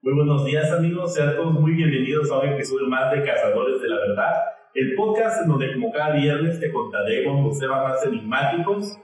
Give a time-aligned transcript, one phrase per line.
[0.00, 3.88] Muy buenos días amigos, sean todos muy bienvenidos a un episodio más de Cazadores de
[3.88, 4.32] la Verdad,
[4.74, 8.96] el podcast en donde como cada viernes te contaremos los temas más enigmáticos,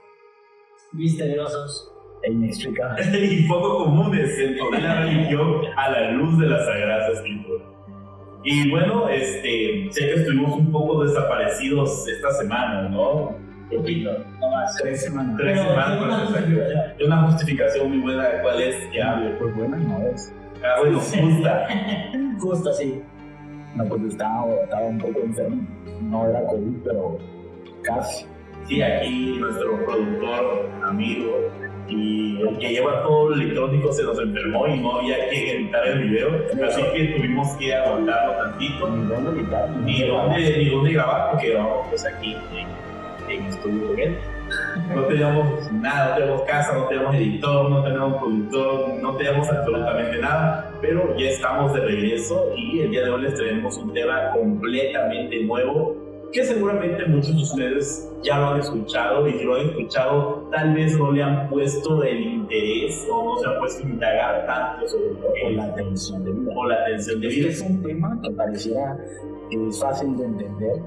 [0.93, 1.91] misteriosos
[2.23, 7.11] e inexplicables y poco comunes dentro de la religión a la luz de las Sagradas
[7.11, 7.67] Escrituras.
[8.45, 13.35] Y bueno, este, sé que estuvimos un poco desaparecidos esta semana, ¿no?
[13.69, 14.11] ¿Qué opino?
[14.39, 14.73] No más.
[14.81, 15.35] Tres semanas.
[15.37, 19.31] Tres semanas, tiene una una justificación muy buena de cuál es hable.
[19.31, 20.33] Pues bueno, no es.
[20.63, 21.67] Ah, bueno, justa.
[22.39, 23.01] Justo así.
[23.75, 25.67] No, pues estaba, estaba un poco enfermo.
[26.01, 27.17] No era COVID, pero
[27.83, 28.25] casi.
[28.67, 31.51] Sí, aquí nuestro productor, amigo
[31.87, 35.87] y el que lleva todo el electrónico se nos enfermó y no había que editar
[35.87, 36.29] el video,
[36.67, 38.89] así que tuvimos que aguantarlo tantito.
[38.89, 43.95] Ni dónde evitar, Ni dónde, ni dónde grabar, porque grabamos pues aquí en, en estudio
[43.97, 44.17] él.
[44.93, 50.17] No teníamos nada, no tenemos casa, no tenemos editor, no tenemos productor, no tenemos absolutamente
[50.19, 54.31] nada, pero ya estamos de regreso y el día de hoy les traemos un tema
[54.31, 55.95] completamente nuevo
[56.35, 60.73] que seguramente muchos de ustedes ya lo han escuchado y si lo han escuchado tal
[60.73, 64.87] vez no le han puesto el interés o no se han puesto a indagar tanto
[64.87, 66.51] sobre la atención de vida.
[66.53, 67.49] o la atención de vida.
[67.49, 68.97] es un tema que pareciera
[69.79, 70.81] fácil de entender,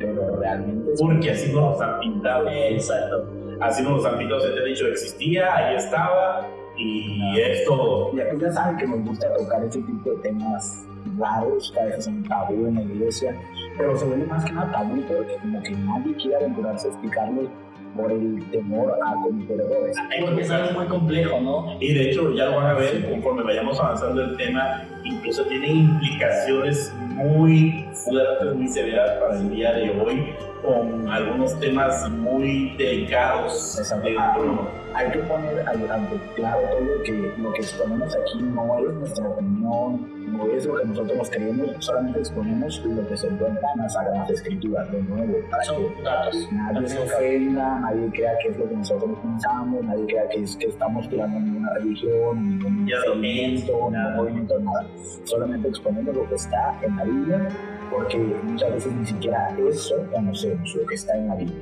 [0.00, 2.48] pero realmente es Porque así nos los han pintado.
[2.48, 3.28] Exacto.
[3.60, 8.24] Así nos los han pintado, se te ha dicho existía, ahí estaba y esto Ya,
[8.30, 10.86] pues ya saben que nos gusta tocar ese tipo de temas
[11.18, 13.36] raros, que a veces son tabú en la iglesia,
[13.76, 17.50] pero se vuelve más que nada tabú porque como que nadie quiere aventurarse a explicarlo
[17.96, 19.96] por el temor a cometer errores.
[20.20, 21.76] Porque es algo muy complejo, ¿no?
[21.80, 25.68] Y de hecho, ya lo van a ver conforme vayamos avanzando el tema, incluso tiene
[25.68, 33.78] implicaciones muy fuertes, muy severas para el día de hoy, con algunos temas muy delicados.
[33.78, 34.06] Exacto.
[34.06, 38.92] dentro- Hay que poner al ante claro todo que lo que exponemos aquí no es
[38.94, 43.82] nuestra opinión, no es lo que nosotros creemos, solamente exponemos lo que se encuentra en
[43.82, 46.48] las Sagradas Escrituras, de nuevo, para Son que datos.
[46.52, 50.56] nadie se ofenda, nadie crea que es lo que nosotros pensamos, nadie crea que, es,
[50.56, 54.86] que estamos tirando ninguna religión, ningún movimiento, movimiento, nada.
[55.22, 57.48] Solamente exponemos lo que está en la Biblia,
[57.90, 61.56] porque muchas veces ni siquiera eso conocemos, lo que está en la Biblia.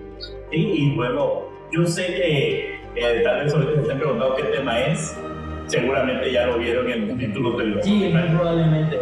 [0.50, 4.81] Sí, y bueno, yo sé que eh, tal vez ahorita se estén preguntando qué tema
[4.81, 5.16] es,
[5.66, 8.99] seguramente ya lo vieron en los títulos del Sí, probablemente.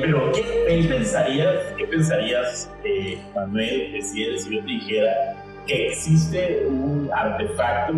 [0.00, 5.88] Pero, ¿qué, qué pensarías, qué pensarías eh, Manuel, que si, si yo te dijera que
[5.88, 7.94] existe un artefacto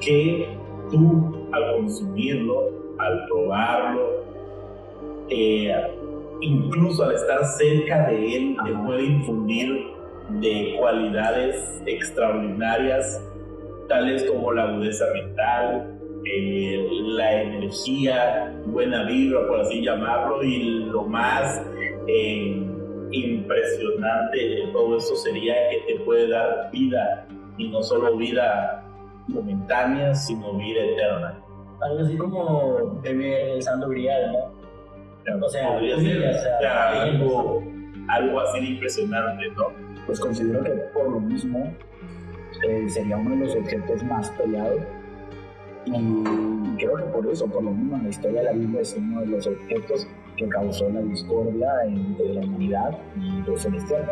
[0.00, 0.48] que
[0.90, 4.24] tú, al consumirlo, al probarlo,
[5.30, 5.74] eh,
[6.44, 9.88] incluso al estar cerca de él, te puede infundir
[10.40, 13.22] de cualidades extraordinarias,
[13.88, 21.02] tales como la agudeza mental, eh, la energía, buena vibra, por así llamarlo, y lo
[21.04, 21.62] más
[22.06, 22.62] eh,
[23.10, 27.26] impresionante de todo esto sería que te puede dar vida,
[27.58, 28.84] y no solo vida
[29.28, 31.40] momentánea, sino vida eterna.
[31.80, 34.63] Algo así como beber el santo grial, ¿no?
[35.42, 37.62] O sea, Podría sí, ser o sea, algo,
[38.08, 39.72] algo así de impresionante, ¿no?
[40.06, 41.72] pues considero que por lo mismo
[42.68, 44.82] eh, sería uno de los objetos más peleados
[45.86, 48.94] y creo que por eso, por lo mismo en la historia de la Biblia es
[48.96, 54.08] uno de los objetos que causó la discordia entre la humanidad y los celestiales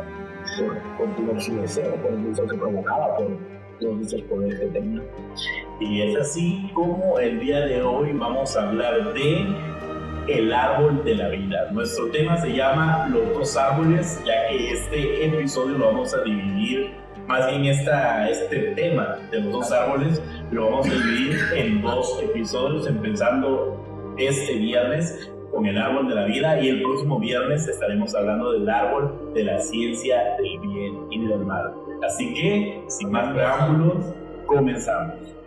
[0.59, 3.39] por, por, por su deseo, por el deseo que provocaba, por
[3.81, 5.03] todos estos poderes que tenía.
[5.81, 9.47] Y es así como el día de hoy vamos a hablar de
[10.28, 11.69] el árbol de la vida.
[11.72, 16.94] Nuestro tema se llama Los dos árboles, ya que este episodio lo vamos a dividir,
[17.27, 22.21] más bien esta, este tema de los dos árboles, lo vamos a dividir en dos
[22.22, 28.15] episodios, empezando este viernes con el árbol de la vida y el próximo viernes estaremos
[28.15, 31.72] hablando del árbol de la ciencia del bien y del mal.
[32.06, 34.15] Así que, sin más preámbulos,
[34.47, 35.42] comenzamos.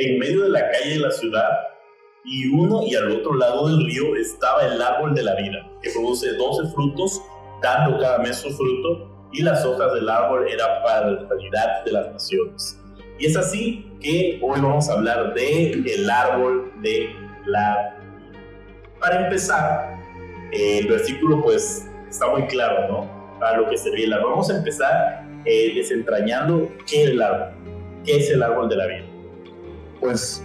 [0.00, 1.48] En medio de la calle de la ciudad,
[2.24, 5.90] y uno y al otro lado del río estaba el árbol de la vida, que
[5.90, 7.20] produce 12 frutos,
[7.60, 11.92] dando cada mes su fruto, y las hojas del árbol eran para la calidad de
[11.92, 12.78] las naciones.
[13.18, 17.10] Y es así que hoy vamos a hablar de el árbol de
[17.46, 18.38] la vida.
[19.00, 19.98] Para empezar,
[20.52, 23.18] eh, el versículo pues está muy claro, ¿no?
[23.40, 24.30] para lo que servía el árbol.
[24.30, 27.48] Vamos a empezar eh, desentrañando qué es el árbol,
[28.04, 29.07] qué es el árbol de la vida.
[30.00, 30.42] Pues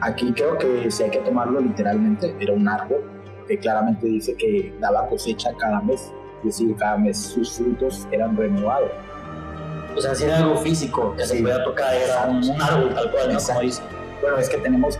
[0.00, 3.02] aquí creo que si hay que tomarlo literalmente, era un árbol
[3.46, 8.36] que claramente dice que daba cosecha cada mes, es decir, cada mes sus frutos eran
[8.36, 8.90] renovados.
[9.96, 13.10] O sea, si era algo físico que se podía tocar, era un, un árbol tal
[13.10, 13.38] cual, ¿no?
[13.40, 13.82] Como dice.
[14.20, 14.98] Bueno, es que tenemos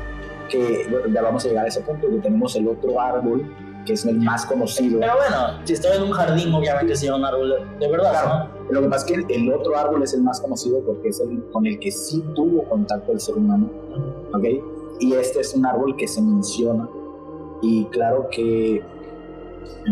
[0.48, 3.54] que, bueno, ya vamos a llegar a ese punto, que tenemos el otro árbol,
[3.84, 5.00] que es el más conocido.
[5.00, 8.50] Pero bueno, si estaba en un jardín, obviamente sí era un árbol de, verdad, Claro.
[8.70, 11.42] Lo que pasa es que el otro árbol es el más conocido porque es el
[11.50, 13.68] con el que sí tuvo contacto el ser humano,
[14.32, 14.44] ¿ok?
[15.00, 16.88] Y este es un árbol que se menciona
[17.62, 18.82] y claro que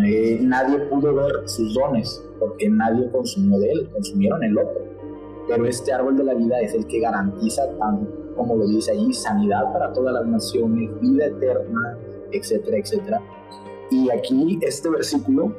[0.04, 4.80] eh, nadie pudo ver sus dones porque nadie consumió de él, consumieron el otro.
[5.48, 7.62] Pero este árbol de la vida es el que garantiza,
[8.36, 11.98] como lo dice allí, sanidad para todas las naciones, vida eterna,
[12.30, 13.20] etcétera, etcétera.
[13.90, 15.56] Y aquí este versículo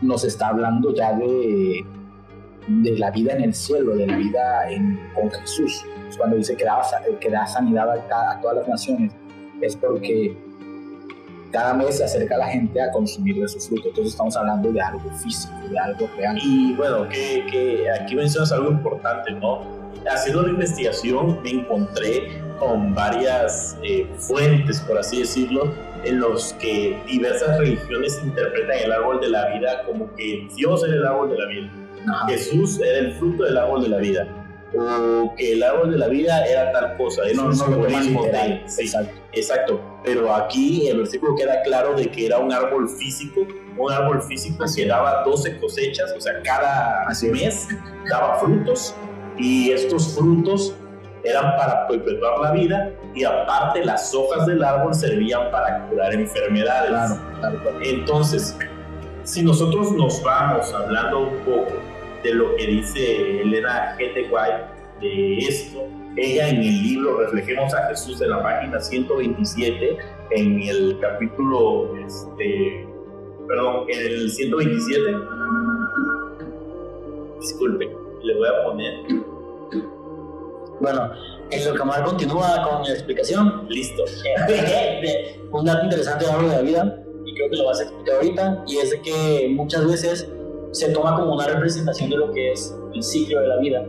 [0.00, 1.84] nos está hablando ya de,
[2.66, 5.84] de la vida en el cielo, de la vida en, con Jesús.
[6.08, 6.80] Es cuando dice que da,
[7.20, 9.12] que da sanidad a, a todas las naciones,
[9.60, 10.36] es porque
[11.52, 13.88] cada mes se acerca la gente a consumir de su fruto.
[13.88, 16.38] Entonces estamos hablando de algo físico, de algo real.
[16.42, 19.60] Y bueno, que, que aquí mencionas algo importante, ¿no?
[20.10, 25.72] Haciendo la investigación me encontré con varias eh, fuentes, por así decirlo,
[26.04, 30.94] en los que diversas religiones interpretan el árbol de la vida como que Dios era
[30.94, 31.70] el árbol de la vida,
[32.08, 32.28] Ajá.
[32.28, 34.26] Jesús era el fruto del árbol de la vida,
[34.74, 38.24] o que el árbol de la vida era tal cosa, era No, no lo simbolismo
[38.24, 38.62] literal.
[38.66, 39.12] sí, Exacto.
[39.34, 43.46] Exacto, pero aquí el versículo queda claro de que era un árbol físico,
[43.78, 47.32] un árbol físico que daba 12 cosechas, o sea, cada Así es.
[47.32, 47.68] mes
[48.10, 48.94] daba frutos
[49.38, 50.74] y estos frutos
[51.24, 56.90] eran para perpetuar la vida y aparte las hojas del árbol servían para curar enfermedades.
[56.90, 57.78] Claro, claro, claro.
[57.82, 58.56] Entonces,
[59.24, 61.72] si nosotros nos vamos hablando un poco
[62.22, 64.14] de lo que dice Elena G.
[64.14, 64.30] T.
[64.30, 64.64] White
[65.00, 69.96] de esto, ella en el libro Reflejemos a Jesús en la página 127,
[70.30, 72.86] en el capítulo, este,
[73.48, 75.16] perdón, en el 127,
[77.40, 77.90] disculpe,
[78.22, 78.94] le voy a poner,
[80.82, 81.12] Bueno,
[81.48, 84.02] que Omar continúa con la explicación, listo,
[85.52, 88.78] un dato interesante de la vida, y creo que lo vas a explicar ahorita, y
[88.78, 90.28] es que muchas veces
[90.72, 93.86] se toma como una representación de lo que es el ciclo de la vida.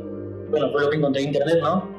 [0.51, 1.91] Bueno, fue lo que encontré en internet, ¿no?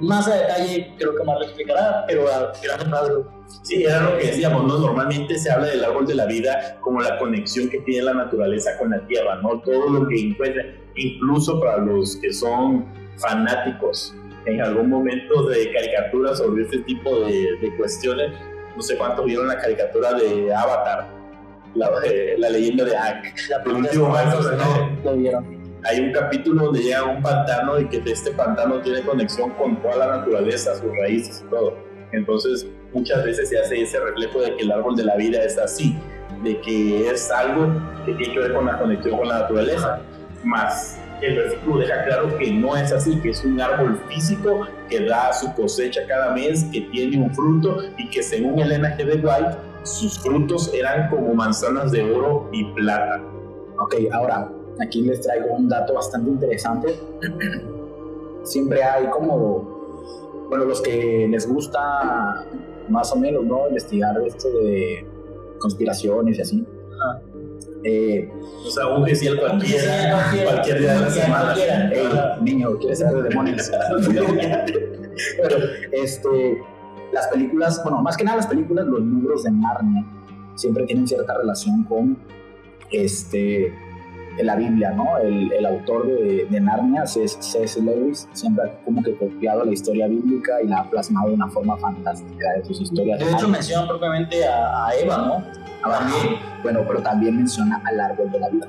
[0.00, 3.26] Más a detalle creo que Omar lo explicará, pero a grandes rasgos.
[3.62, 4.78] Sí, era lo que decíamos, ¿no?
[4.78, 8.76] Normalmente se habla del árbol de la vida como la conexión que tiene la naturaleza
[8.78, 9.62] con la tierra, ¿no?
[9.62, 10.64] Todo lo que encuentra,
[10.96, 14.14] incluso para los que son fanáticos
[14.46, 18.32] en algún momento de caricaturas sobre este tipo de, de cuestiones,
[18.74, 21.08] no sé cuántos vieron la caricatura de Avatar,
[21.74, 22.90] la, de- la leyenda de.
[22.92, 23.22] La
[23.64, 24.56] El último maestro,
[25.04, 25.12] ¿no?
[25.16, 25.62] vieron.
[25.84, 29.80] Hay un capítulo donde llega a un pantano y que este pantano tiene conexión con
[29.82, 31.76] toda la naturaleza, sus raíces y todo.
[32.12, 35.58] Entonces, muchas veces se hace ese reflejo de que el árbol de la vida es
[35.58, 35.98] así,
[36.44, 37.66] de que es algo
[38.06, 40.00] que tiene que ver con la conexión con la naturaleza.
[40.44, 45.04] Más el versículo deja claro que no es así, que es un árbol físico que
[45.06, 49.04] da su cosecha cada mes, que tiene un fruto y que según Elena G.
[49.04, 53.22] de White, sus frutos eran como manzanas de oro y plata.
[53.78, 56.98] Ok, ahora aquí les traigo un dato bastante interesante.
[58.44, 62.46] Siempre hay como, bueno, los que les gusta
[62.88, 63.68] más o menos, ¿no?
[63.68, 65.06] Investigar esto de
[65.58, 66.66] conspiraciones y así.
[67.84, 68.30] Eh,
[68.66, 71.54] O sea, un gesiel cualquiera, Cualquiera, cualquier día de la semana.
[71.56, 72.08] hey,
[72.40, 73.70] niño, ¿quieres saber de demonios?
[75.42, 75.56] Pero,
[75.92, 76.62] este,
[77.12, 80.04] las películas, bueno, más que nada las películas, los libros de Narnia
[80.54, 82.16] siempre tienen cierta relación con
[82.90, 83.72] este,
[84.38, 85.18] la Biblia, ¿no?
[85.18, 87.80] El, el autor de, de Narnia, C.S.
[87.82, 91.48] Lewis, siempre ha como que copiado la historia bíblica y la ha plasmado de una
[91.48, 93.18] forma fantástica de sus historias.
[93.18, 95.62] De hecho, menciona propiamente a, a Eva, ¿no?
[95.90, 98.66] También, bueno, pero también menciona al árbol de la vida.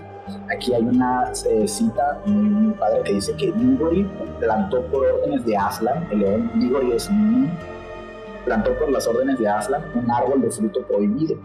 [0.54, 5.46] Aquí hay una eh, cita muy, muy padre que dice que Diggory plantó por órdenes
[5.46, 7.10] de Aslan, el león Diggory es
[8.46, 11.36] plantó por las órdenes de Aslan un árbol de fruto prohibido.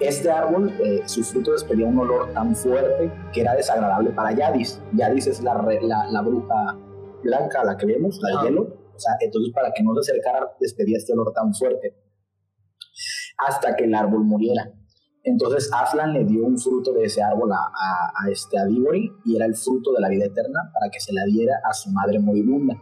[0.00, 4.80] Este árbol, eh, su fruto despedía un olor tan fuerte que era desagradable para Yadis.
[4.92, 6.76] Yadis es la, la, la bruja
[7.22, 8.44] blanca, la que vemos, la de Ah.
[8.44, 8.62] hielo.
[8.62, 11.94] O sea, entonces para que no se acercara, despedía este olor tan fuerte
[13.46, 14.70] hasta que el árbol muriera.
[15.22, 18.56] Entonces Aslan le dio un fruto de ese árbol a, a, a este
[19.24, 21.90] y era el fruto de la vida eterna para que se la diera a su
[21.90, 22.74] madre moribunda.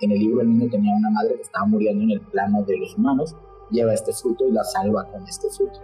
[0.00, 2.78] En el libro el niño tenía una madre que estaba muriendo en el plano de
[2.78, 3.36] los humanos,
[3.70, 5.78] lleva este fruto y la salva con este fruto.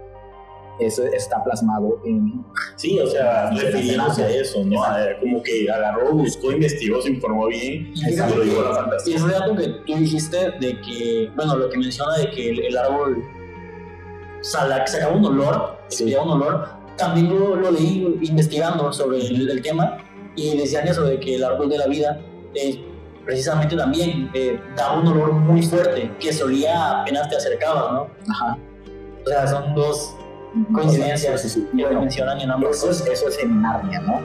[0.78, 2.44] Eso está plasmado en...
[2.76, 4.80] Sí, o sea, refiriéndose a eso, ¿no?
[5.20, 9.14] como que agarró, buscó, investigó, se informó bien y se lo llevó a la fantasía.
[9.14, 12.76] Y ese dato que tú dijiste de que, bueno, lo que menciona de que el,
[12.76, 13.24] árbol
[14.42, 16.14] sacaba un olor, sí.
[16.14, 19.98] un olor, también lo, lo, leí investigando sobre el, tema
[20.34, 22.20] y decían eso de que el árbol de la vida
[22.54, 22.82] eh,
[23.24, 28.08] precisamente también eh, daba un olor muy fuerte que solía apenas te acercabas, ¿no?
[28.30, 28.58] Ajá.
[29.24, 30.14] O sea, son dos
[30.72, 32.76] coincidencias sí, sí, que mencionan en ambos.
[32.76, 34.20] Eso es, eso es en Narnia, ¿no?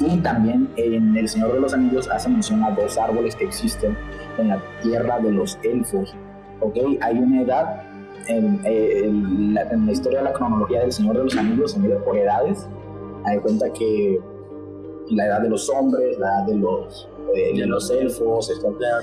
[0.00, 3.96] Y también en El Señor de los Anillos hace mención a dos árboles que existen
[4.38, 6.14] en la tierra de los elfos.
[6.60, 6.76] ¿Ok?
[7.00, 7.82] Hay una edad,
[8.28, 12.68] en, la, historia de la cronología del Señor de los Anillos se mide por edades.
[13.24, 14.20] Hay cuenta que
[15.10, 18.52] la edad de los hombres, la edad de los, de los elfos,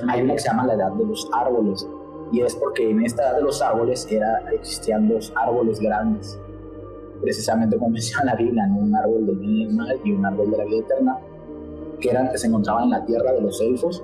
[0.08, 1.88] hay una que se llama la edad de los árboles
[2.36, 6.38] y es porque en esta edad de los árboles era, existían dos árboles grandes,
[7.22, 10.52] precisamente como menciona la Biblia, un árbol del bien y del mal y un árbol
[10.52, 11.18] de la vida eterna,
[12.02, 14.04] que, eran, que se encontraban en la tierra de los elfos,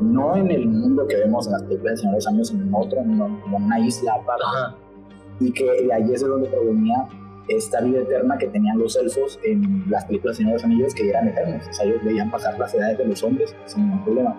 [0.00, 2.64] no en el mundo que vemos en las películas del Señor de los Años, sino
[2.64, 4.76] en otro, en una isla aparte,
[5.38, 7.08] y que de ahí es de donde provenía
[7.46, 11.08] esta vida eterna que tenían los elfos en las películas Señor de los Anillos, que
[11.08, 14.36] eran eternos, o sea, ellos veían pasar las edades de los hombres sin ningún problema.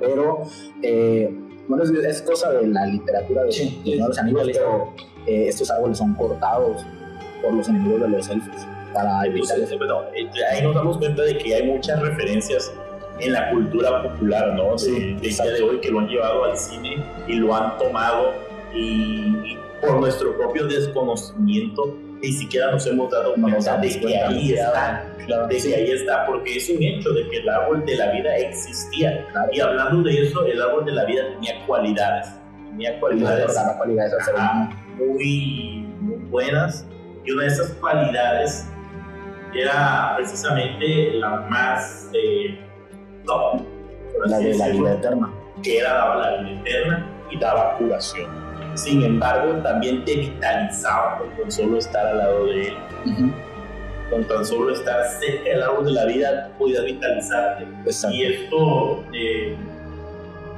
[0.00, 0.42] Pero
[0.82, 4.92] eh, bueno, es, cosa de la literatura de, sí, los enemigos, pero
[5.26, 6.84] eh, estos árboles son cortados
[7.42, 9.74] por los enemigos de los elfos para evitar eso.
[10.14, 12.72] Eh, ahí nos damos cuenta de que hay muchas referencias
[13.20, 14.76] en la cultura popular, ¿no?
[14.76, 18.32] De, de día de hoy que lo han llevado al cine y lo han tomado
[18.74, 25.04] y, por nuestro propio desconocimiento ni siquiera nos hemos dado cuenta de que ahí está,
[25.48, 28.36] de que ahí está, porque es un hecho de que el árbol de la vida
[28.36, 29.26] existía.
[29.52, 32.28] Y hablando de eso, el árbol de la vida tenía cualidades,
[32.70, 33.56] tenía cualidades,
[34.96, 36.86] muy, muy buenas,
[37.24, 38.68] y una de esas cualidades
[39.52, 42.56] era precisamente la más eh,
[43.26, 43.62] top,
[44.26, 48.51] la de la vida eterna, que era daba la vida eterna y daba curación.
[48.74, 52.74] Sin embargo, también te vitalizaba con tan solo estar al lado de él.
[54.10, 57.66] Con tan solo estar cerca del árbol de la vida, podías vitalizarte.
[58.12, 59.56] Y esto eh,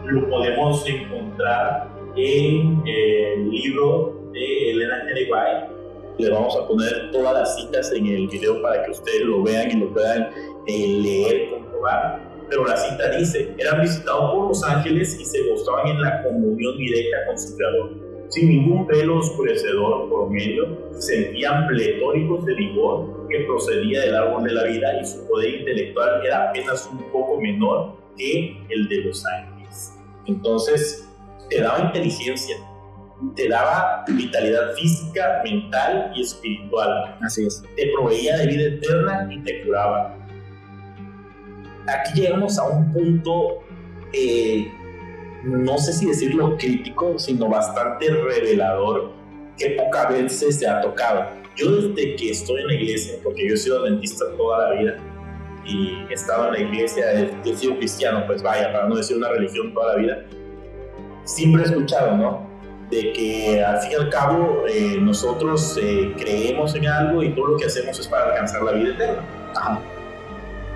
[0.05, 5.31] lo podemos encontrar en el libro de Elena G.
[5.31, 5.75] White.
[6.19, 9.71] Le vamos a poner todas las citas en el video para que ustedes lo vean
[9.73, 10.31] y lo puedan
[10.67, 15.89] eh, leer, comprobar pero la cita dice, eran visitados por los ángeles y se gozaban
[15.89, 18.04] en la comunión directa con su creador
[18.35, 24.53] sin ningún pelo oscurecedor por medio, sentían pletóricos de vigor que procedía del árbol de
[24.53, 29.25] la vida y su poder intelectual era apenas un poco menor que el de los
[29.25, 29.95] ángeles.
[30.27, 31.09] Entonces,
[31.49, 32.57] te daba inteligencia,
[33.37, 37.17] te daba vitalidad física, mental y espiritual.
[37.23, 37.63] Así es.
[37.77, 40.17] Te proveía de vida eterna y te curaba.
[41.87, 43.63] Aquí llegamos a un punto
[44.13, 44.73] eh,
[45.45, 49.13] no sé si decirlo crítico, sino bastante revelador
[49.59, 51.27] que pocas veces se ha tocado.
[51.57, 54.97] Yo desde que estoy en la iglesia, porque yo he sido dentista toda la vida
[55.65, 57.13] y he estado en la iglesia,
[57.45, 60.25] he, sido cristiano, pues vaya, para no decir una religión toda la vida,
[61.25, 62.51] siempre he escuchado, ¿no?
[62.91, 67.49] De que al fin y al cabo eh, nosotros eh, creemos en algo y todo
[67.49, 69.23] lo que hacemos es para alcanzar la vida eterna.
[69.55, 69.81] Ajá.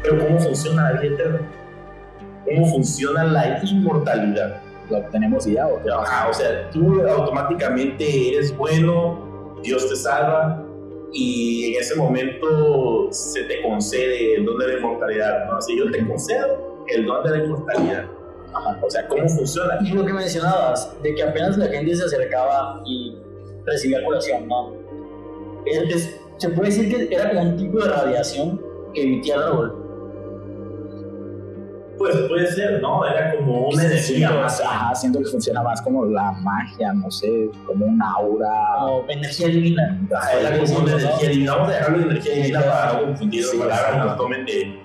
[0.03, 1.41] Pero ¿cómo funciona la vida eterna?
[2.49, 4.61] Cómo funciona la inmortalidad.
[4.91, 10.65] Lo tenemos ya, ¿o o sea, tú automáticamente eres bueno, Dios te salva
[11.13, 15.57] y en ese momento se te concede el don de la inmortalidad, ¿no?
[15.57, 18.05] Así yo te concedo el don de la inmortalidad.
[18.83, 19.79] O sea, ¿cómo funciona?
[19.85, 23.17] Y lo que mencionabas, de que apenas la gente se acercaba y
[23.67, 24.73] recibía curación, ¿no?
[26.39, 28.61] se puede decir que era como un tipo de radiación
[28.95, 29.88] que emitía el árbol
[31.99, 33.05] pues puede ser, ¿no?
[33.07, 34.61] Era como una energía más.
[34.61, 38.85] Ajá, siento que funciona más como la magia, no sé, como una aura.
[38.87, 40.01] O energía divina.
[40.41, 41.55] era como una energía divina.
[41.55, 44.79] Vamos a dejarlo de energía divina para no confundir las palabras, no tomen de,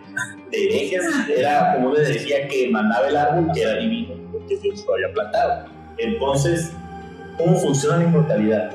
[0.52, 1.04] de herejes.
[1.38, 5.14] Era como una energía que mandaba el árbol que era divino, porque Dios lo había
[5.14, 5.66] plantado.
[5.98, 6.74] Entonces,
[7.38, 8.72] ¿cómo funciona la inmortalidad?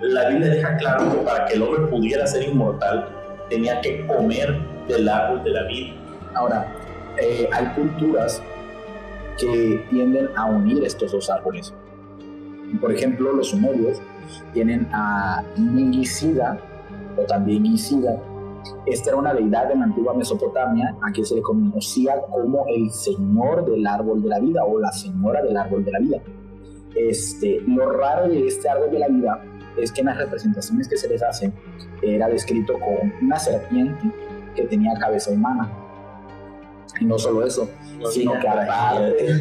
[0.00, 3.08] La Biblia deja claro que para que el hombre pudiera ser inmortal,
[3.48, 4.58] tenía que comer
[4.88, 5.94] del árbol de la vida.
[6.34, 6.74] Ahora,
[7.18, 8.42] eh, hay culturas
[9.38, 11.72] que tienden a unir estos dos árboles.
[12.80, 14.00] Por ejemplo, los sumerios
[14.52, 16.58] tienen a Ningicida
[17.16, 18.18] o también Isida.
[18.86, 22.90] Esta era una deidad de la antigua Mesopotamia a quien se le conocía como el
[22.90, 26.18] señor del árbol de la vida o la señora del árbol de la vida.
[26.94, 29.44] Este, lo raro de este árbol de la vida
[29.76, 31.52] es que en las representaciones que se les hacen
[32.02, 34.10] era descrito con una serpiente
[34.54, 35.70] que tenía cabeza humana.
[37.04, 37.68] No solo eso,
[38.10, 39.38] sino que, aparte,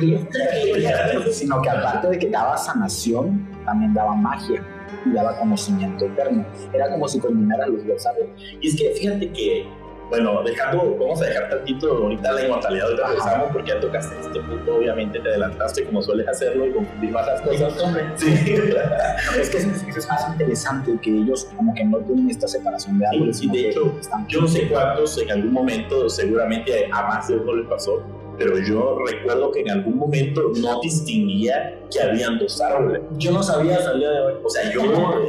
[1.32, 4.64] sino que aparte de que daba sanación, también daba magia
[5.06, 6.46] y daba conocimiento eterno.
[6.74, 8.26] Era como si combinara los dos, ¿sabes?
[8.60, 9.66] Y es que fíjate que
[10.12, 14.42] bueno, dejando, vamos a dejar tantito ahorita la inmortalidad, ahorita regresamos porque ya tocaste este
[14.42, 17.74] punto, obviamente te adelantaste como sueles hacerlo y confundir más las cosas.
[18.18, 23.00] Sí, es que eso, es más interesante que ellos como que no tienen esta separación
[23.00, 23.38] de árboles.
[23.38, 23.94] Sí, de hecho,
[24.28, 28.04] yo no sé cuántos en algún momento, seguramente a más de uno le pasó,
[28.38, 33.02] pero yo recuerdo que en algún momento no distinguía que habían dos árboles.
[33.18, 34.34] Yo no sabía hasta el día de hoy.
[34.44, 34.82] O sea, yo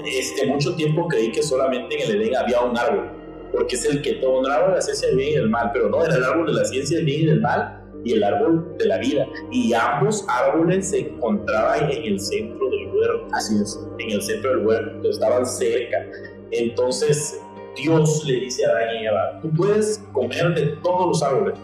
[0.05, 3.12] este, mucho tiempo creí que solamente en el Edén había un árbol
[3.53, 5.71] porque es el que todo un árbol de la ciencia del bien y del mal,
[5.73, 8.25] pero no, era el árbol de la ciencia del bien y del mal y el
[8.25, 9.27] árbol de la vida.
[9.51, 13.29] Y ambos árboles se encontraban en el centro del huerto.
[13.33, 13.79] Así es.
[13.99, 15.99] En el centro del huerto, estaban cerca.
[16.51, 17.41] Entonces
[17.77, 21.59] Dios le dice a Adán y Eva, tú puedes comer de todos los árboles,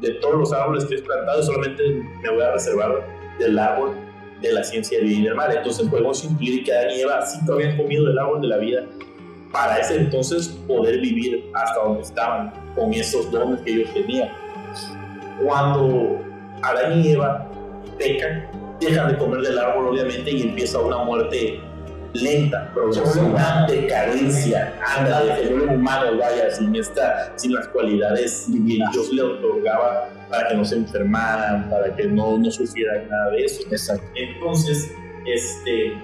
[0.00, 1.82] de todos los árboles que he plantado, solamente
[2.22, 3.06] me voy a reservar
[3.38, 3.94] del árbol
[4.40, 5.54] de la ciencia del bien y del mal.
[5.54, 8.56] Entonces podemos intuir que Adán y Eva sí que habían comido del árbol de la
[8.58, 8.86] vida
[9.56, 14.28] para ese entonces poder vivir hasta donde estaban con esos dones que ellos tenían.
[15.42, 16.20] Cuando
[16.62, 17.48] Adán y Eva
[17.98, 18.46] pecan,
[18.78, 21.58] dejan de comer del árbol obviamente y empieza una muerte
[22.12, 28.92] lenta, progresiva, decadencia, anda, de humano, vaya, sin, esta, sin las cualidades divinas.
[28.92, 33.44] Dios le otorgaba para que no se enfermaran, para que no, no sufrieran nada de
[33.44, 33.62] eso.
[33.70, 34.04] Exacto.
[34.16, 34.90] Entonces,
[35.26, 35.94] este,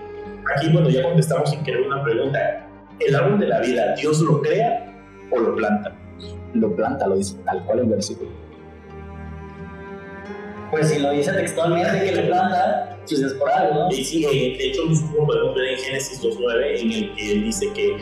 [0.57, 2.72] aquí, bueno, ya contestamos sin querer una pregunta
[3.07, 4.93] el árbol de la vida, ¿Dios lo crea
[5.31, 5.95] o lo planta?
[6.55, 8.31] Lo planta, lo dice tal cual el versículo.
[10.71, 13.91] Pues si lo dice textualmente que lo planta, pues es por algo, ¿no?
[13.91, 17.45] Y sí, eh, de hecho nosotros podemos ver en Génesis 2.9 en el que él
[17.45, 17.97] dice que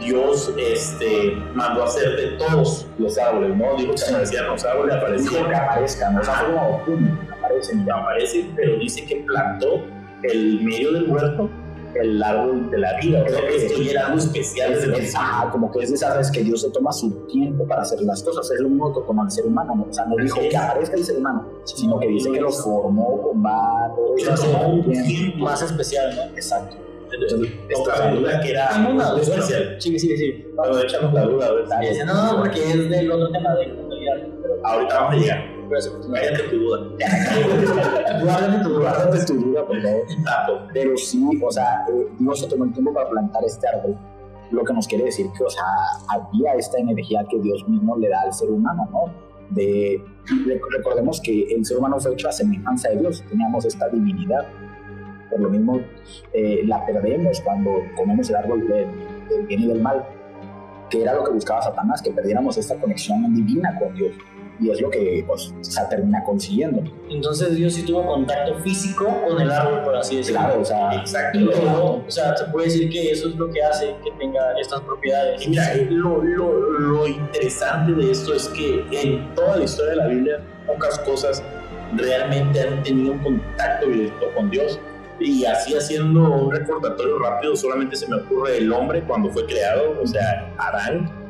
[0.00, 3.76] Dios este, mandó a hacer de todos los árboles, ¿no?
[3.76, 5.48] Dijo que aparecían los árboles, aparecían.
[5.48, 7.90] que aparezcan, como pum, aparecen.
[7.90, 9.84] Aparecen, pero dice que plantó
[10.22, 11.50] el medio del huerto
[12.00, 13.22] el árbol de la vida.
[13.24, 14.74] O sea, que esto era algo especial
[15.50, 18.50] como que es de veces que Dios se toma su tiempo para hacer las cosas.
[18.50, 19.74] Es lo mismo como el ser humano.
[19.74, 19.86] ¿no?
[19.88, 23.22] O sea, no dijo que aparezca el ser humano, sino que dice que lo formó
[23.22, 24.44] con varios.
[24.66, 26.22] un tiempo más especial, ¿no?
[26.36, 26.76] Exacto.
[27.12, 29.76] Entonces, esta duda que era una especial.
[29.78, 30.46] Sí, sí, sí.
[30.56, 31.48] Pero la duda.
[32.06, 34.16] No, no, porque es del otro tema de comunidad.
[34.64, 35.53] Ahorita vamos a llegar.
[35.68, 36.78] Cállate tu duda.
[38.22, 40.68] Guárdate tu, guárdate tu duda, por favor.
[40.72, 43.96] Pero sí, o sea, eh, Dios se tomó el tiempo para plantar este árbol.
[44.50, 45.64] Lo que nos quiere decir que, o sea,
[46.08, 49.12] había esta energía que Dios mismo le da al ser humano, ¿no?
[49.50, 50.02] De,
[50.70, 54.46] recordemos que el ser humano fue hecho a semejanza de Dios, teníamos esta divinidad.
[55.30, 55.80] Por lo mismo,
[56.32, 58.88] eh, la perdemos cuando comemos el árbol del,
[59.28, 60.04] del bien y del mal,
[60.88, 64.14] que era lo que buscaba Satanás, que perdiéramos esta conexión divina con Dios
[64.60, 66.82] y es lo que pues, se termina consiguiendo.
[67.10, 70.40] Entonces Dios sí tuvo contacto físico con el árbol, por así decirlo.
[70.40, 72.02] Claro, o sea, Exacto.
[72.06, 75.44] o sea, se puede decir que eso es lo que hace que tenga estas propiedades.
[75.46, 79.96] Y mira, lo, lo, lo interesante de esto es que en toda la historia de
[79.96, 81.42] la Biblia, pocas cosas
[81.96, 84.78] realmente han tenido un contacto directo con Dios.
[85.20, 90.00] Y así haciendo un recordatorio rápido, solamente se me ocurre el hombre cuando fue creado,
[90.02, 91.23] o sea, Adán,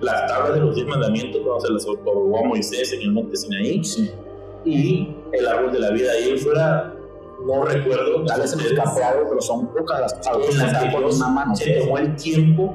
[0.00, 3.36] las tablas de los diez mandamientos cuando se las otorgó a Moisés en el monte
[3.36, 3.82] Sinaí
[4.64, 6.12] y el árbol de la vida.
[6.12, 6.94] Ahí fuera,
[7.46, 8.24] no recuerdo.
[8.24, 11.18] Tal vez se me escapó algo, pero son pocas las cosas en las que Dios
[11.54, 12.74] se tomó el tiempo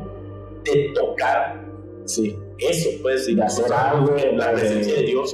[0.64, 1.66] de tocar
[2.06, 2.38] sí.
[2.60, 4.16] eso, pues, y hacer algo.
[4.34, 5.34] La presencia de Dios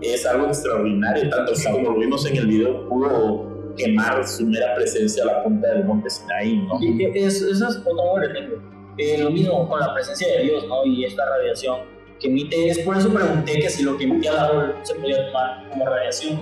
[0.00, 4.74] es algo extraordinario, tanto que como lo vimos en el video, pudo quemar su mera
[4.74, 6.78] presencia a la punta del monte Sinaí, ¿no?
[6.80, 10.66] Y eso, eso es otro que tengo eh, lo mismo con la presencia de Dios,
[10.66, 10.84] ¿no?
[10.84, 11.80] Y esta radiación
[12.20, 15.24] que emite, es por eso pregunté que si lo que emitía el árbol se podía
[15.26, 16.40] tomar como radiación,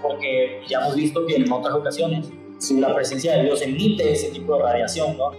[0.00, 4.30] porque ya hemos visto que en otras ocasiones si la presencia de Dios emite ese
[4.30, 5.30] tipo de radiación, ¿no?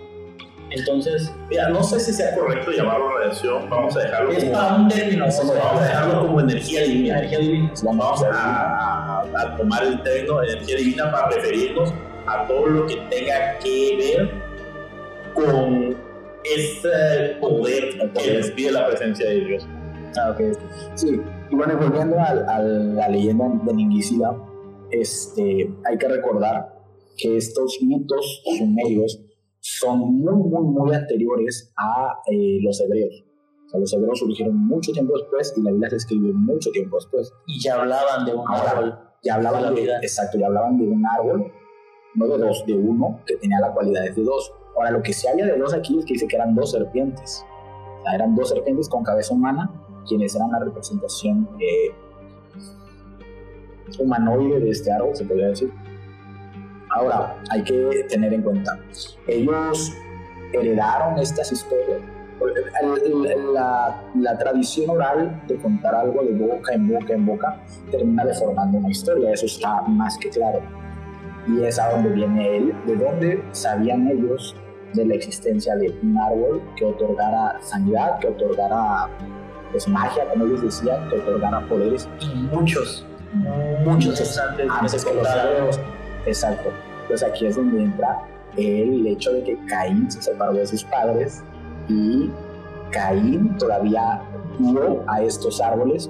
[0.71, 4.53] Entonces, mira, no sé si sea correcto llamarlo radiación, vamos a dejarlo es como...
[4.53, 7.17] para un término, vamos a dejarlo como energía divina.
[7.19, 7.73] Energía divina.
[7.83, 11.93] Vamos a, a, tomar el término energía divina para referirnos
[12.25, 14.31] a todo lo que tenga que ver
[15.33, 16.10] con
[16.43, 19.67] ese poder que les pide la presencia de Dios.
[20.17, 20.57] Ah, ok.
[20.95, 24.35] Sí, y bueno, volviendo a, la leyenda de Ningisida,
[24.89, 26.81] este, hay que recordar
[27.17, 29.21] que estos mitos sumerios
[29.59, 33.23] son muy, muy, muy anteriores a eh, los hebreos.
[33.67, 36.97] O sea, los hebreos surgieron mucho tiempo después y la Biblia se escribió mucho tiempo
[36.97, 37.31] después.
[37.47, 38.97] Y ya hablaban de un árbol.
[39.23, 41.51] Ya hablaban de, exacto, ya hablaban de un árbol,
[42.15, 45.29] no de dos, de uno que tenía las cualidades de dos Ahora, lo que se
[45.29, 47.45] había de dos aquí es que dice que eran dos serpientes.
[47.99, 49.69] O sea, eran dos serpientes con cabeza humana,
[50.07, 51.91] quienes eran la representación eh,
[53.99, 55.71] humanoide de este árbol, se podría decir.
[56.89, 58.77] Ahora, hay que tener en cuenta,
[59.27, 59.93] ellos
[60.51, 62.01] heredaron estas historias.
[63.53, 68.79] La, la, tradición oral de contar algo de boca en boca en boca termina deformando
[68.79, 70.59] una historia, eso está más que claro.
[71.47, 74.55] Y es a donde viene él, de dónde sabían ellos
[74.93, 79.09] de la existencia de un árbol que otorgara sanidad, que otorgara
[79.71, 82.07] pues, magia, como ellos decían, que otorgara poderes.
[82.19, 83.05] Y muchos,
[83.85, 85.79] muchos antes, antes que los
[86.25, 86.69] Exacto.
[87.07, 88.23] Pues aquí es donde entra
[88.57, 91.43] el hecho de que Caín se separó de sus padres
[91.87, 92.29] y
[92.91, 94.21] Caín todavía
[94.59, 96.09] vio a estos árboles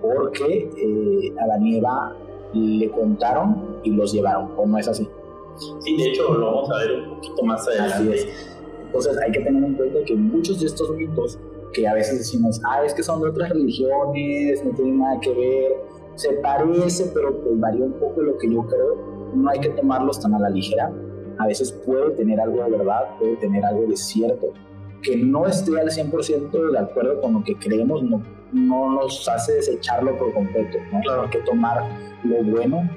[0.00, 2.16] porque eh, a la nieva
[2.52, 5.08] le contaron y los llevaron, ¿o no es así?
[5.80, 8.28] Sí, de hecho lo vamos a ver un poquito más adelante.
[8.86, 11.38] Entonces hay que tener en cuenta que muchos de estos mitos
[11.72, 15.32] que a veces decimos, ah, es que son de otras religiones, no tienen nada que
[15.34, 15.72] ver,
[16.14, 18.96] se parece, pero pues varía un poco lo que yo creo,
[19.34, 20.90] no hay que tomarlos tan a la ligera.
[21.38, 24.52] A veces puede tener algo de verdad, puede tener algo de cierto,
[25.02, 29.54] que no esté al 100% de acuerdo con lo que creemos, no, no nos hace
[29.54, 31.00] desecharlo por completo, ¿no?
[31.00, 31.22] Claro.
[31.22, 31.88] Hay que tomar
[32.24, 32.88] lo bueno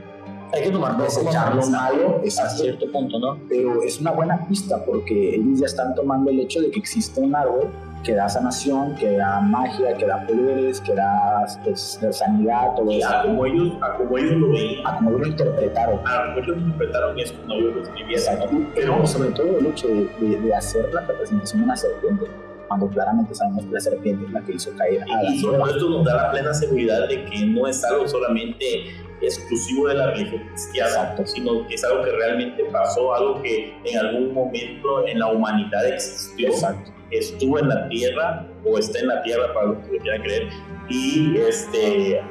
[0.53, 3.37] hay que tomar desechar lo malo a cierto punto, ¿no?
[3.47, 7.21] Pero es una buena pista porque ellos ya están tomando el hecho de que existe
[7.21, 7.69] un árbol
[8.03, 13.07] que da sanación, que da magia, que da poderes, que da pues, sanidad, todo eso.
[13.07, 14.87] A como, ellos, a como ellos lo veían.
[14.87, 15.99] A como ellos lo interpretaron.
[16.05, 18.67] A como ellos lo interpretaron es como ellos lo escribieron.
[18.75, 22.25] Pero sobre todo el hecho de, de, hacer la representación de una serpiente
[22.67, 25.71] cuando claramente sabemos que la serpiente es la que hizo caer a la Y sobre
[25.71, 28.65] esto nos da la plena seguridad de que no es algo solamente
[29.21, 33.97] exclusivo de la religión cristiana, sino que es algo que realmente pasó, algo que en
[33.97, 36.49] algún momento en la humanidad existió,
[37.12, 40.49] estuvo en la tierra o está en la tierra para los que lo quieran creer.
[40.89, 42.21] Y este.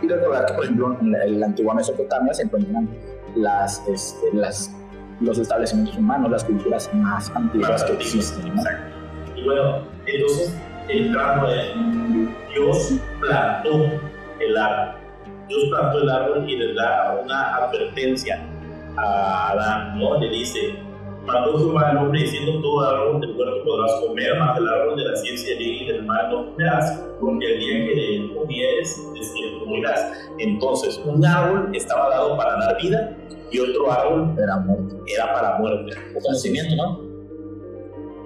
[0.00, 2.88] Y recordar que, por ejemplo, en la, antigua Mesopotamia se encuentran
[3.34, 4.72] las, este, las,
[5.20, 8.46] los establecimientos humanos, las culturas más antiguas que existen.
[8.46, 8.96] Exacto.
[9.34, 10.56] Y bueno, entonces,
[10.88, 13.90] entrando en Dios plantó
[14.38, 15.07] el árbol
[15.48, 18.46] Dios plantó el árbol y le da una advertencia
[18.96, 20.18] a Adán, ¿no?
[20.20, 20.74] Le dice,
[21.24, 25.04] mandó Jehová al hombre diciendo, todo árbol del huerto podrás comer, mas el árbol de
[25.04, 28.34] la ciencia del bien y del mal no comerás, porque el día que de él
[28.34, 30.12] comieres, es que morirás.
[30.38, 33.16] Entonces, un árbol estaba dado para dar vida
[33.50, 34.96] y otro árbol era muerte.
[35.06, 35.96] Era para muerte.
[36.16, 37.08] O conocimiento, ¿no?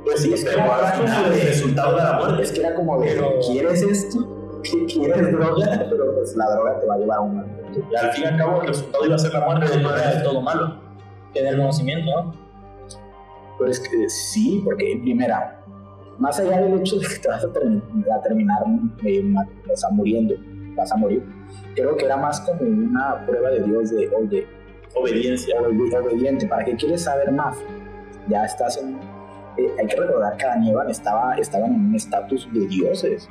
[0.04, 2.42] Pues sí, pero al el resultado de la muerte.
[2.42, 4.41] Es que era como de, ¿quieres esto?
[4.62, 7.44] Quieres droga, pero pues la droga te va a llevar a un
[7.90, 10.40] Y al fin y al cabo el resultado iba a ser la muerte de todo
[10.40, 10.80] malo,
[11.32, 12.34] que del conocimiento, ¿no?
[13.58, 15.62] Pero es que sí, porque primera,
[16.18, 17.52] más allá del hecho de que te vas a,
[18.22, 18.62] terminar
[19.04, 19.34] eh,
[19.72, 20.34] o sea, muriendo,
[20.74, 21.22] vas a morir,
[21.74, 24.46] creo que era más como una prueba de Dios de, oye,
[24.94, 25.60] obediencia.
[25.60, 27.56] obediente, ¿para qué quieres saber más?
[28.28, 28.98] Ya estás en...
[29.56, 33.28] Eh, hay que recordar que Adán estaba, estaban en un estatus de dioses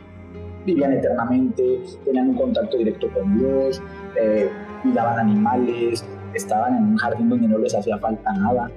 [0.66, 3.82] vivían eternamente, tenían un contacto directo con Dios,
[4.16, 4.50] eh,
[4.84, 8.70] cuidaban animales, estaban en un jardín donde no les hacía falta nada.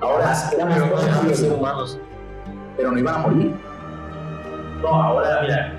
[0.00, 1.98] Ahora eran ser humanos,
[2.76, 3.54] pero no iban a morir.
[4.82, 5.72] No, ahora mira,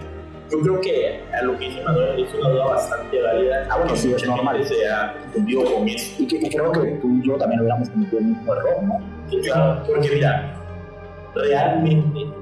[0.51, 3.67] yo creo que a lo que dice Manuel es una duda bastante válida.
[3.69, 4.63] Ah, bueno, sí, es normal.
[4.65, 6.21] Sea confundido con eso.
[6.21, 8.99] Y, que, creo que tú y yo también hubiéramos cometido el mismo error, ¿no?
[9.43, 10.53] claro, porque mira,
[11.33, 12.40] realmente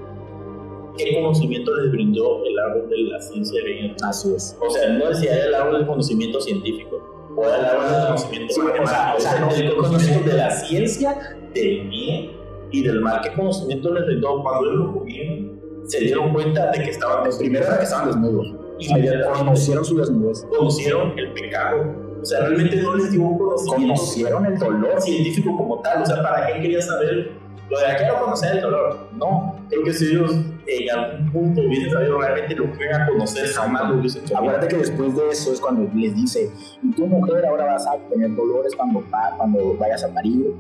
[1.00, 3.96] qué conocimiento les brindó el árbol de la ciencia de bien.
[4.04, 4.58] Así es.
[4.60, 7.02] O sea, no decía el árbol del conocimiento científico,
[7.36, 11.90] o el árbol del conocimiento sí, matemático, o sea, el conocimiento de la ciencia del
[11.90, 12.32] bien
[12.72, 13.22] y del mal.
[13.22, 15.60] ¿Qué conocimiento les brindó cuando ellos lo comieron?
[15.86, 17.40] Se dieron cuenta de que estaban desnudos.
[17.40, 18.48] Primero era que estaban desnudos.
[18.80, 20.46] Inmediatamente conocieron su desnudez.
[20.56, 21.96] Conocieron el pecado.
[22.22, 23.96] O sea, realmente no les dio un conocimiento.
[23.96, 26.04] Conocieron el dolor científico como tal.
[26.04, 29.56] O sea, ¿para qué quería saber lo de no conocer el dolor, no.
[29.70, 30.32] Creo que si ellos
[30.78, 34.38] en algún punto hubiesen sabido realmente lo que iban a conocer, jamás lo hubiesen hecho.
[34.38, 36.50] Acuérdate que después de eso es cuando les dice,
[36.82, 39.04] y tu mujer ahora vas a tener dolores cuando,
[39.38, 40.54] cuando vayas a parir,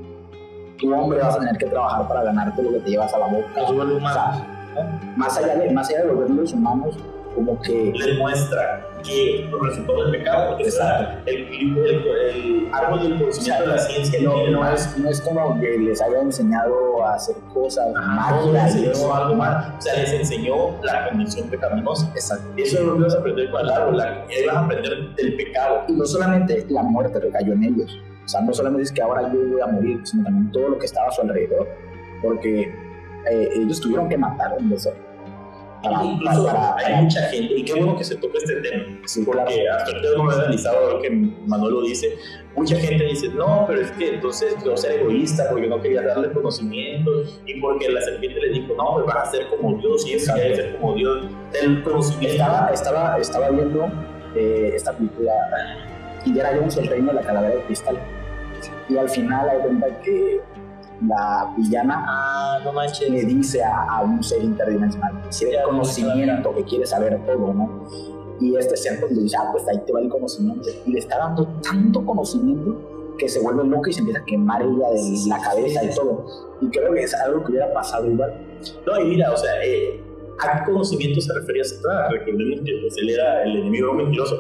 [0.77, 3.27] tu hombre vas a tener que trabajar para ganarte lo que te llevas a la
[3.27, 3.63] boca.
[3.63, 3.99] O
[5.17, 6.97] más, allá de, más allá de los humanos,
[7.39, 10.69] como que les muestra que los resultados del pecado, porque
[11.25, 15.77] el, el, árbol del conocimiento de la ciencia no, no, es, no es como que
[15.77, 21.07] les haya enseñado a hacer cosas malas, o algo mal, o sea, les enseñó la
[21.07, 22.11] condición pecaminosa.
[22.13, 22.45] Exacto.
[22.57, 25.83] Eso es lo que vas a aprender con el árbol, vas a aprender del pecado.
[25.87, 29.31] Y no solamente la muerte recayó en ellos, o sea, no solamente es que ahora
[29.31, 31.67] yo voy a morir, sino también todo lo que estaba a su alrededor.
[32.21, 32.69] porque
[33.31, 35.08] eh, ellos tuvieron que matar a un becerro.
[35.81, 39.23] Para, Incluso para, hay mucha gente, y qué bueno que se toque este tema, sí,
[39.25, 42.17] porque hasta ahorita no lo he analizado lo que Manolo dice.
[42.55, 46.31] Mucha gente dice, no, pero es que entonces yo ser egoísta porque no quería darle
[46.31, 50.13] conocimiento y porque la serpiente le dijo, no, pues vas a ser como Dios y
[50.13, 51.27] eso quiere ser como Dios.
[51.61, 52.33] El conocimiento.
[52.33, 53.89] Estaba, estaba, estaba viendo
[54.35, 55.31] eh, esta película
[56.25, 57.97] Indiana Jones, el reino de la calavera de cristal.
[58.89, 60.41] Y al final hay cuenta que
[61.07, 66.85] la villana ah, no le dice a, un ser interdimensional, si el conocimiento, que quiere
[66.85, 67.85] saber todo, ¿no?
[68.39, 70.69] Y este ser pues, le dice, ah, pues ahí te va el conocimiento.
[70.85, 74.61] Y le está dando tanto conocimiento que se vuelve loco y se empieza a quemar
[74.61, 76.25] ella de la cabeza y todo.
[76.61, 78.33] Y creo que es algo que hubiera pasado igual.
[78.85, 80.01] No, y mira, o sea, eh,
[80.39, 82.11] ¿a qué conocimiento se refería Satanás?
[82.11, 84.37] Recordemos que pues, él era el enemigo mentiroso.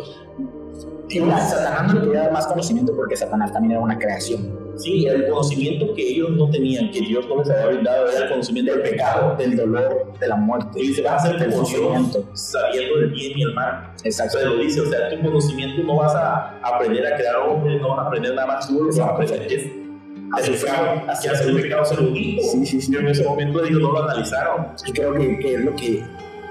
[1.09, 4.68] Y a Satanás no le podía dar más conocimiento porque Satanás también era una creación.
[4.79, 8.29] Sí, el conocimiento que ellos no tenían, que Dios no les había brindado, era el
[8.29, 10.81] conocimiento del pecado, del dolor, de la muerte.
[10.81, 13.91] Y dice, vas a como Dios, sabiendo del bien y el mal.
[14.03, 14.37] Exacto.
[14.39, 17.99] Pero dice, o sea, tu conocimiento no vas a aprender a crear hombres, no vas
[17.99, 19.79] a aprender nada más, tú lo vas a aprender
[20.31, 20.71] a sufrir,
[21.07, 22.49] hacia hacer el pecado ser un hijo.
[22.51, 22.93] Sí, sí, sí.
[22.93, 24.67] Yo en ese momento ellos no lo analizaron.
[24.85, 26.03] Y creo que, que es lo que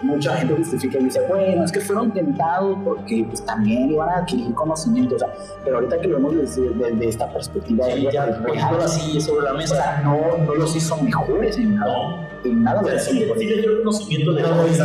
[0.02, 4.18] mucha gente justifica y dice, bueno, es que fueron tentados porque pues, también iban a
[4.18, 5.28] adquirir conocimiento, o sea,
[5.64, 9.44] pero ahorita que lo vemos desde, desde esta perspectiva, sí, de, ya, de, así sobre
[9.44, 12.24] la mesa, o sea, no, no los hizo mejores en nada.
[12.44, 13.10] En nada de eso.
[13.10, 14.78] Sí, sí, conocimiento de no, sí,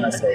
[0.00, 0.26] no sé,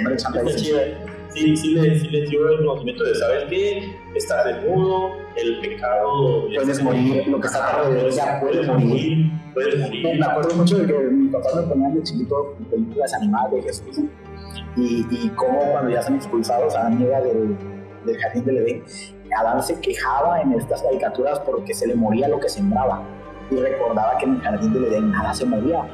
[1.34, 6.46] sí, sí, le, sí le dio el conocimiento de saber que estás desnudo, el pecado.
[6.54, 9.32] Puedes morir, lo que está alrededor ya puedes morir.
[9.54, 10.20] Puedes morir.
[10.20, 14.00] Me acuerdo mucho de que mi papá me ponía de chiquito películas animadas de Jesús
[14.78, 17.58] y, y cómo cuando ya son expulsados a la niega del,
[18.06, 18.84] del jardín del Edén,
[19.38, 23.02] Adán se quejaba en estas caricaturas porque se le moría lo que sembraba
[23.50, 25.86] y recordaba que en el jardín del Edén nada se movía.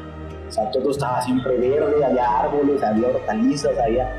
[0.48, 4.16] O sea, todo estaba siempre verde, había árboles, había hortalizas, había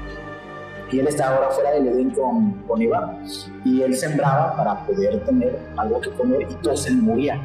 [0.90, 3.18] y él estaba ahora fuera del Edén con, con Eva
[3.64, 7.40] y él sembraba para poder tener algo que comer y todo se moría.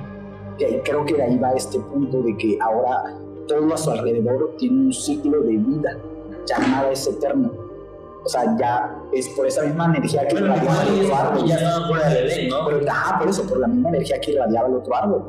[0.59, 3.15] Y creo que de ahí va este punto de que ahora
[3.47, 5.97] todo a su alrededor tiene un ciclo de vida,
[6.47, 7.51] ya nada es eterno.
[8.25, 11.45] O sea, ya es por esa misma energía que irradiaba el otro árbol.
[11.45, 12.65] Ya estaba fuera del Edén, ¿no?
[12.65, 15.23] Pero, ah, por eso, por la misma energía que irradiaba el otro árbol.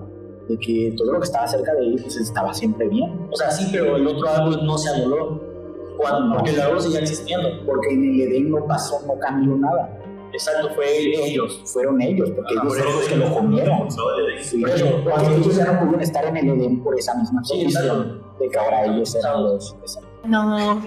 [0.48, 3.28] De que todo lo que estaba cerca de él pues, estaba siempre bien.
[3.32, 5.53] O sea, sí, pero el otro árbol no se anuló
[5.96, 7.48] cuando, porque el árbol sigue existiendo.
[7.66, 9.98] Porque en el Edén no pasó, no cambió nada.
[10.32, 11.60] Exacto, fue ellos.
[11.66, 13.88] Fueron ellos, porque ellos fueron los que lo comieron.
[14.42, 14.82] Sí, porque
[15.36, 18.84] ellos ya no pudieron estar en el Edén por esa misma condición de que ahora
[18.86, 19.76] ellos eran los.
[20.24, 20.82] No.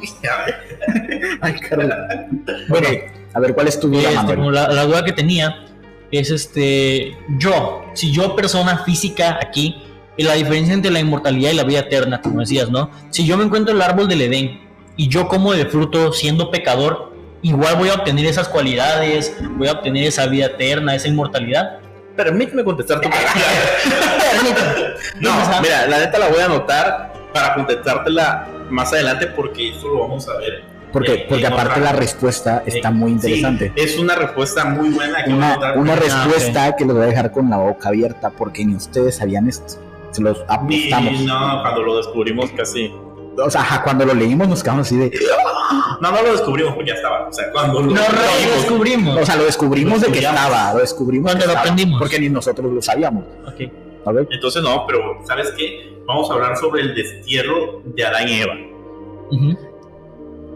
[1.41, 2.28] Ay, Carla.
[2.67, 2.88] Bueno,
[3.34, 5.65] a ver, ¿cuál es tu duda, este, la, la duda que tenía
[6.12, 7.15] es este.
[7.38, 9.76] Yo, si yo, persona física aquí,
[10.17, 12.89] y la diferencia entre la inmortalidad y la vida eterna, como decías, ¿no?
[13.12, 14.67] Si yo me encuentro el árbol del Edén
[14.98, 19.74] y yo como de fruto siendo pecador, igual voy a obtener esas cualidades, voy a
[19.74, 21.80] obtener esa vida eterna, esa inmortalidad.
[22.16, 24.96] Permíteme contestar tu pregunta.
[25.22, 30.00] no, mira, la neta la voy a anotar para contestártela más adelante porque eso lo
[30.00, 30.64] vamos a ver.
[30.92, 33.72] Porque, porque aparte la respuesta está muy interesante.
[33.76, 35.24] es una respuesta muy buena.
[35.24, 38.74] Que una, una respuesta que los voy a dejar con la boca abierta porque ni
[38.74, 39.76] ustedes sabían esto.
[40.10, 41.22] Se los apostamos.
[41.22, 42.92] no, cuando lo descubrimos casi
[43.38, 45.12] o sea, cuando lo leímos nos quedamos así de.
[46.00, 47.28] No, no lo descubrimos porque ya estaba.
[47.28, 48.02] O sea, cuando lo, no,
[48.56, 49.17] descubrimos.
[49.17, 50.73] O sea, lo descubrimos de que estaba.
[50.73, 52.00] Lo descubrimos cuando lo aprendimos.
[52.00, 53.26] Porque ni nosotros lo sabíamos.
[53.47, 53.71] Ok.
[54.06, 54.28] A ver.
[54.30, 56.00] Entonces, no, pero ¿sabes qué?
[56.06, 58.54] Vamos a hablar sobre el destierro de Adán y Eva.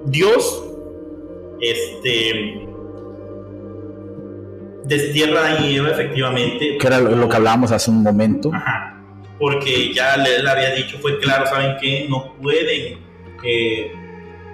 [0.05, 0.63] Dios,
[1.59, 2.67] este.
[4.85, 6.77] Destierra a Adán y Eva, efectivamente.
[6.77, 8.51] Que era lo que hablábamos hace un momento.
[8.53, 9.00] Ajá
[9.41, 12.05] porque ya le, había dicho, fue claro, ¿saben qué?
[12.07, 12.99] No pueden
[13.43, 13.91] eh,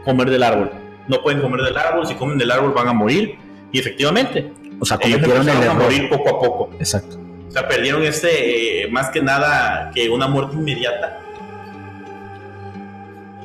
[0.06, 0.72] comer del árbol.
[1.10, 3.36] No pueden comer del árbol, si comen del árbol van a morir.
[3.74, 5.70] Y efectivamente, o sea, cometieron el error.
[5.72, 6.70] a morir poco a poco.
[6.80, 7.20] Exacto.
[7.50, 11.20] O sea, perdieron este, eh, más que nada que una muerte inmediata.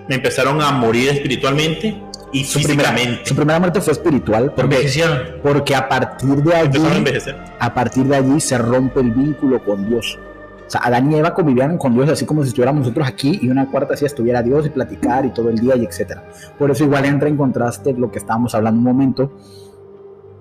[0.09, 2.01] Empezaron a morir espiritualmente
[2.33, 3.27] y su físicamente.
[3.27, 4.89] su primera muerte fue espiritual porque,
[5.43, 7.05] porque a partir de allí
[7.59, 10.19] a partir de allí se rompe el vínculo con Dios
[10.73, 13.71] sea, Adán y Eva convivían con Dios así como si estuviéramos nosotros aquí y una
[13.71, 16.25] cuarta así estuviera Dios y platicar y todo el día y etcétera.
[16.59, 19.33] Por eso igual entra en contraste lo que estábamos hablando un momento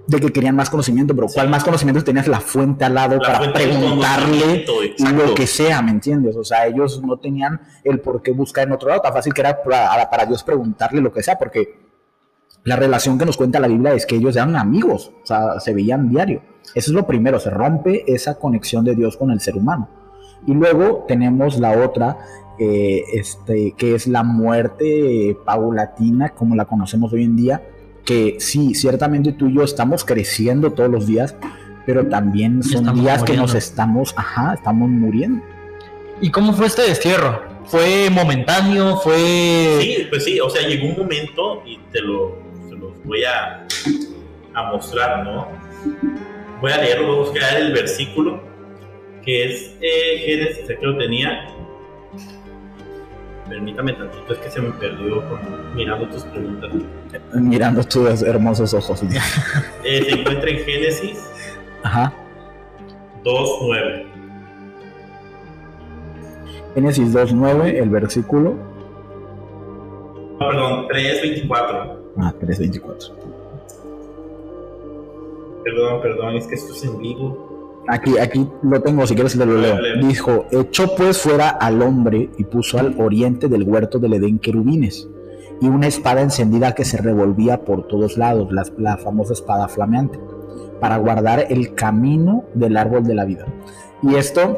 [0.07, 3.53] de que querían más conocimiento, pero ¿cuál más conocimiento tenías la fuente al lado para
[3.53, 4.65] preguntarle
[4.99, 6.35] lo que sea, ¿me entiendes?
[6.35, 9.41] O sea, ellos no tenían el por qué buscar en otro lado, tan fácil que
[9.41, 11.79] era para, para Dios preguntarle lo que sea, porque
[12.63, 15.73] la relación que nos cuenta la Biblia es que ellos eran amigos, o sea, se
[15.73, 16.41] veían diario.
[16.75, 20.00] Eso es lo primero, se rompe esa conexión de Dios con el ser humano.
[20.47, 22.17] Y luego tenemos la otra,
[22.59, 27.61] eh, este, que es la muerte paulatina, como la conocemos hoy en día,
[28.05, 31.35] que sí, ciertamente tú y yo estamos creciendo todos los días,
[31.85, 35.43] pero también son Estamos días que nos estamos, ajá, estamos muriendo.
[36.19, 37.41] ¿Y cómo fue este destierro?
[37.65, 38.97] ¿Fue momentáneo?
[38.97, 39.79] ¿Fue...?
[39.79, 42.37] Sí, pues sí, o sea, llegó un momento y te lo,
[42.69, 43.65] los voy a,
[44.53, 45.47] a mostrar, ¿no?
[46.59, 48.50] Voy a leerlo, voy a buscar el versículo
[49.23, 51.47] que es eh, Génesis, aquí lo tenía.
[53.47, 56.71] Permítame tantito, es que se me perdió con- mirando tus preguntas.
[57.33, 59.03] Mirando tus hermosos ojos.
[59.83, 61.29] Eh, se encuentra en Génesis
[61.83, 62.13] Ajá.
[63.23, 64.05] 2.9.
[66.75, 68.55] Génesis 2.9, el versículo.
[70.39, 71.97] No, perdón, 3.24.
[72.17, 73.11] Ah, 3.24.
[75.63, 77.50] Perdón, perdón, es que esto es en vivo.
[77.87, 79.77] Aquí, aquí lo tengo, si quieres te lo leo.
[80.01, 85.09] Dijo, echó pues fuera al hombre y puso al oriente del huerto del Edén querubines
[85.61, 90.19] y una espada encendida que se revolvía por todos lados, la, la famosa espada flameante,
[90.79, 93.45] para guardar el camino del árbol de la vida.
[94.01, 94.57] Y esto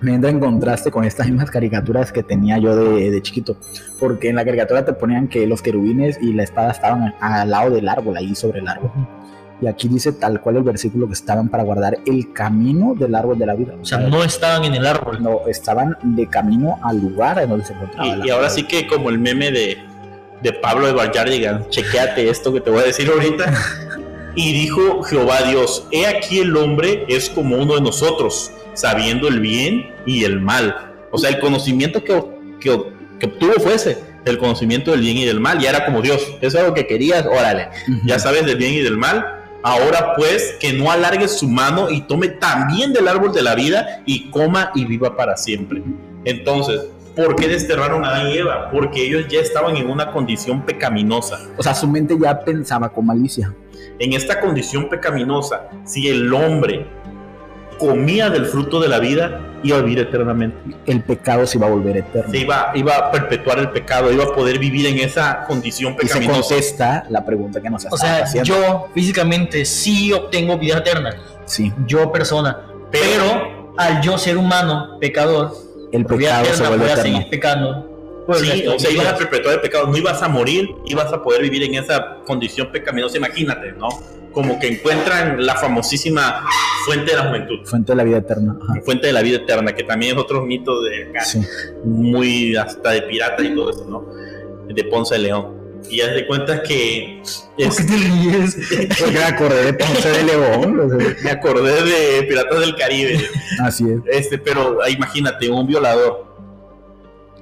[0.00, 3.56] me entra en contraste con estas mismas caricaturas que tenía yo de, de chiquito,
[3.98, 7.70] porque en la caricatura te ponían que los querubines y la espada estaban al lado
[7.70, 8.92] del árbol, ahí sobre el árbol.
[9.60, 13.38] Y aquí dice tal cual el versículo que estaban para guardar el camino del árbol
[13.38, 13.74] de la vida.
[13.80, 15.22] O sea, no estaban en el árbol.
[15.22, 18.16] no, estaban de camino al lugar en donde se encontraba.
[18.16, 19.78] la Y, y ahora sí que como el meme de,
[20.42, 23.52] de Pablo de Barjardigan, chequeate esto que te voy a decir ahorita.
[24.36, 29.38] Y dijo Jehová Dios, he aquí el hombre es como uno de nosotros, sabiendo el
[29.38, 30.92] bien y el mal.
[31.12, 32.20] O sea, el conocimiento que,
[32.58, 32.82] que,
[33.20, 36.20] que obtuvo fuese el conocimiento del bien y del mal, ya era como Dios.
[36.40, 37.68] Eso es lo que querías, órale,
[38.04, 39.43] ya sabes del bien y del mal.
[39.66, 44.02] Ahora pues que no alargue su mano y tome también del árbol de la vida
[44.04, 45.82] y coma y viva para siempre.
[46.26, 46.82] Entonces,
[47.16, 48.68] ¿por qué desterraron a Adán y Eva?
[48.70, 51.38] Porque ellos ya estaban en una condición pecaminosa.
[51.56, 53.54] O sea, su mente ya pensaba con malicia.
[53.98, 56.86] En esta condición pecaminosa, si el hombre
[57.78, 60.56] comía del fruto de la vida, iba a vivir eternamente.
[60.86, 62.30] El pecado se iba a volver eterno.
[62.30, 66.06] Se iba, iba a perpetuar el pecado, iba a poder vivir en esa condición y
[66.06, 66.40] se pecaminosa.
[66.54, 68.46] contesta la pregunta que nos O sea, haciendo.
[68.48, 71.14] yo físicamente sí obtengo vida eterna,
[71.46, 72.58] Sí, yo persona,
[72.90, 75.52] pero al yo ser humano, pecador,
[75.92, 77.12] el pecado se eterna vuelve voy a eterno.
[77.18, 77.93] seguir pecando.
[78.28, 80.70] El Sí, resto de o sea, ibas a perpetuar el pecado, no ibas a morir,
[80.86, 83.88] ibas a poder vivir en esa condición pecaminosa, imagínate, ¿no?
[84.32, 86.44] Como que encuentran la famosísima
[86.86, 88.56] fuente de la juventud, Fuente de la vida eterna.
[88.62, 88.80] Ajá.
[88.84, 91.40] fuente de la vida eterna, que también es otro mito de acá, Sí.
[91.84, 94.04] muy hasta de pirata y todo eso, ¿no?
[94.72, 95.62] De Ponce de León.
[95.90, 98.56] Y haz de cuenta que ¿Por qué es- te ríes?
[98.98, 100.80] Porque me acordé de Ponce de León.
[100.80, 103.20] o sea, me acordé de Piratas del Caribe,
[103.62, 103.98] Así es.
[104.10, 106.33] este, pero imagínate, un violador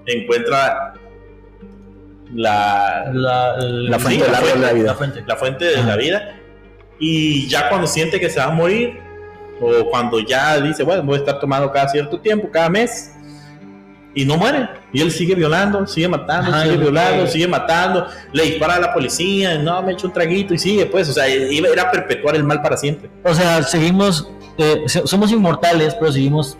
[0.06, 0.94] encuentra
[2.34, 4.86] la, La, el- La fuente Sí, la árbol de la fuente, vida.
[4.86, 5.36] la fuente.
[5.36, 6.34] fuente de la vida
[6.98, 9.00] y ya cuando siente que se va a morir
[9.60, 13.12] o cuando ya dice bueno voy a estar tomando cada cierto tiempo cada mes
[14.14, 18.42] y no muere y él sigue violando sigue matando Ajá, sigue violando sigue matando le
[18.44, 21.68] dispara a la policía no me echo un traguito y sigue pues o sea iba
[21.68, 26.56] era perpetuar el mal para siempre O sea, seguimos, eh, somos inmortales, pero seguimos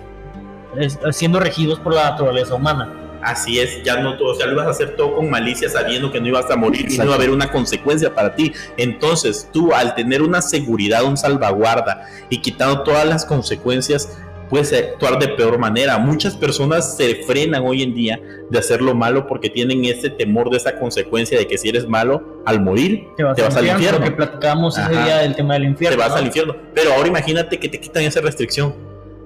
[1.13, 2.89] siendo regidos por la naturaleza humana.
[3.23, 6.21] Así es, ya no, o sea, lo ibas a hacer todo con malicia sabiendo que
[6.21, 8.53] no ibas a morir y no iba a haber una consecuencia para ti.
[8.77, 14.19] Entonces, tú al tener una seguridad, un salvaguarda y quitando todas las consecuencias,
[14.53, 15.97] puedes actuar de peor manera.
[15.97, 20.51] Muchas personas se frenan hoy en día de hacer lo malo porque tienen ese temor
[20.51, 23.67] de esa consecuencia de que si eres malo, al morir, Te vas, Te vas al
[23.67, 24.01] infierno.
[24.01, 25.97] Lo que platicábamos ese día del tema del infierno.
[25.97, 26.19] te vas ¿no?
[26.19, 26.57] al infierno.
[26.75, 28.75] Pero ahora imagínate que te quitan esa restricción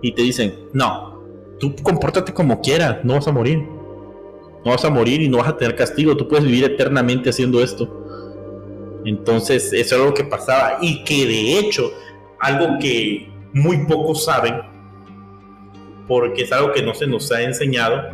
[0.01, 1.25] y te dicen, no,
[1.59, 3.76] tú compórtate como quieras, no vas a morir.
[4.67, 7.63] No vas a morir y no vas a tener castigo, tú puedes vivir eternamente haciendo
[7.63, 7.89] esto.
[9.05, 11.93] Entonces, eso es algo que pasaba y que de hecho,
[12.41, 14.57] algo que muy pocos saben,
[16.09, 18.11] porque es algo que no se nos ha enseñado,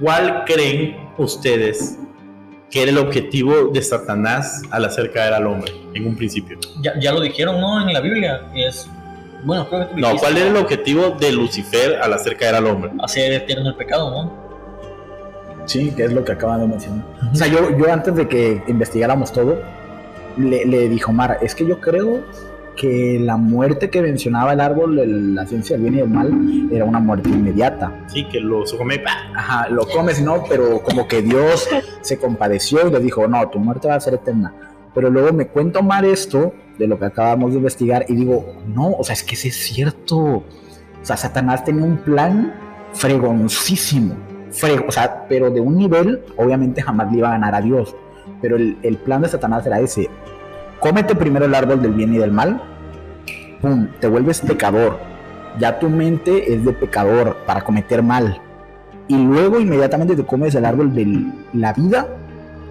[0.00, 1.98] ¿cuál creen ustedes
[2.70, 6.60] que era el objetivo de Satanás al hacer caer al hombre en un principio?
[6.80, 7.80] Ya, ya lo dijeron, ¿no?
[7.80, 8.40] En la Biblia.
[8.54, 8.88] Es,
[9.44, 12.92] bueno, creo que No, ¿cuál era el objetivo de Lucifer al hacer caer al hombre?
[13.02, 14.44] Hacer eterno el pecado, ¿no?
[15.66, 17.04] Sí, que es lo que acaban de mencionar.
[17.32, 19.58] O sea, yo, yo antes de que investigáramos todo,
[20.36, 22.22] le, le dijo Omar, es que yo creo
[22.76, 26.68] que la muerte que mencionaba el árbol de la ciencia del bien y del mal
[26.72, 27.92] era una muerte inmediata.
[28.08, 29.02] Sí, que lo come.
[29.34, 30.44] Ajá, lo comes, ¿no?
[30.48, 31.68] Pero como que Dios
[32.00, 34.52] se compadeció y le dijo, no, tu muerte va a ser eterna.
[34.94, 38.92] Pero luego me cuenta Omar esto de lo que acabamos de investigar y digo, no,
[38.92, 40.16] o sea, es que sí es cierto.
[40.16, 40.44] O
[41.02, 42.54] sea, Satanás tenía un plan
[42.92, 44.14] fregoncísimo,
[44.50, 47.94] frego, o sea, pero de un nivel, obviamente jamás le iba a ganar a Dios.
[48.40, 50.08] Pero el, el plan de Satanás era ese,
[50.80, 52.60] cómete primero el árbol del bien y del mal,
[53.60, 54.98] pum, te vuelves pecador,
[55.58, 58.40] ya tu mente es de pecador para cometer mal,
[59.08, 62.08] y luego inmediatamente te comes el árbol de la vida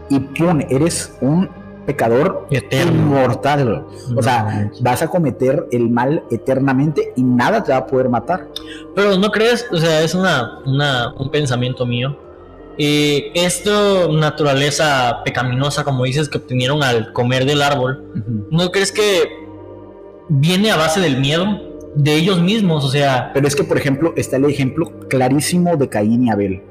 [0.09, 1.49] y pum, eres un
[1.85, 2.91] pecador Eterno.
[2.93, 3.85] inmortal.
[4.15, 8.47] O sea, vas a cometer el mal eternamente y nada te va a poder matar.
[8.95, 12.17] Pero no crees, o sea, es una, una- un pensamiento mío.
[12.77, 18.03] Esto, naturaleza pecaminosa, como dices, que obtenieron al comer del árbol,
[18.51, 19.03] ¿no crees que
[20.29, 21.45] viene a base del miedo
[21.95, 22.83] de ellos mismos?
[22.83, 26.63] O sea, Pero es que, por ejemplo, está el ejemplo clarísimo de Caín y Abel.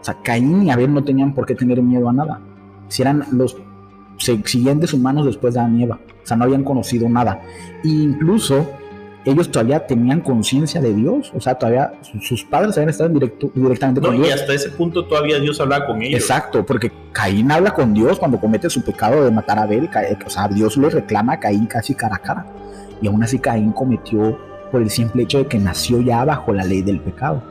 [0.00, 2.40] O sea, Caín y Abel no tenían por qué tener miedo a nada.
[2.88, 3.56] Si eran los
[4.24, 5.98] siguientes humanos después de Adán y Eva.
[6.22, 7.40] O sea, no habían conocido nada.
[7.84, 8.70] E incluso
[9.24, 11.30] ellos todavía tenían conciencia de Dios.
[11.34, 14.34] O sea, todavía su- sus padres habían estado directo, directamente No, con y Dios.
[14.40, 16.20] hasta ese punto todavía Dios hablaba con ellos.
[16.20, 19.88] Exacto, porque Caín habla con Dios cuando comete su pecado de matar a Abel.
[20.26, 22.46] O sea, Dios le reclama a Caín casi cara a cara.
[23.00, 24.38] Y aún así Caín cometió
[24.70, 27.42] por el simple hecho de que nació ya bajo la ley del pecado.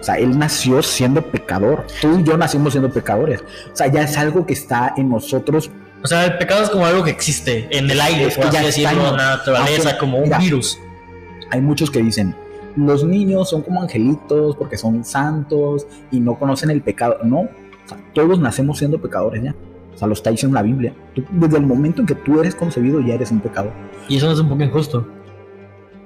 [0.00, 1.86] O sea, él nació siendo pecador.
[2.00, 3.42] Tú y yo nacimos siendo pecadores.
[3.72, 5.70] O sea, ya es algo que está en nosotros.
[6.02, 8.50] o sea, el pecado es como algo que existe en el aire, Es que por
[8.50, 10.78] ya así está decirlo, en- en la naturaleza, aunque- como un mira, virus.
[11.50, 12.34] Hay muchos que dicen,
[12.76, 17.18] los niños son como angelitos porque son santos y no conocen el pecado.
[17.24, 17.48] No, o
[17.86, 19.54] sea, todos nacemos siendo pecadores ya.
[19.94, 20.94] O sea, lo está diciendo la Biblia.
[21.14, 23.72] Tú- desde el momento en que tú eres concebido ya eres un pecador.
[24.08, 25.06] Y eso no es un poco injusto.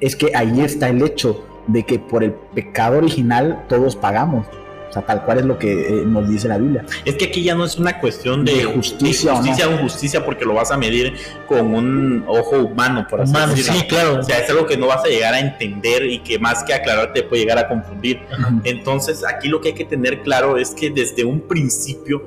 [0.00, 4.46] es que ahí está el hecho de que por el pecado original todos pagamos.
[4.88, 6.84] O sea, tal cual es lo que eh, nos dice la Biblia.
[7.04, 9.40] Es que aquí ya no es una cuestión de, De justicia o no.
[9.40, 11.14] justicia o injusticia porque lo vas a medir
[11.48, 13.80] con un ojo humano, por así Humano, decirlo.
[13.80, 14.20] sí, claro.
[14.20, 16.74] O sea, es algo que no vas a llegar a entender y que más que
[16.74, 18.20] aclararte puede llegar a confundir.
[18.62, 22.22] Entonces, aquí lo que hay que tener claro es que desde un principio,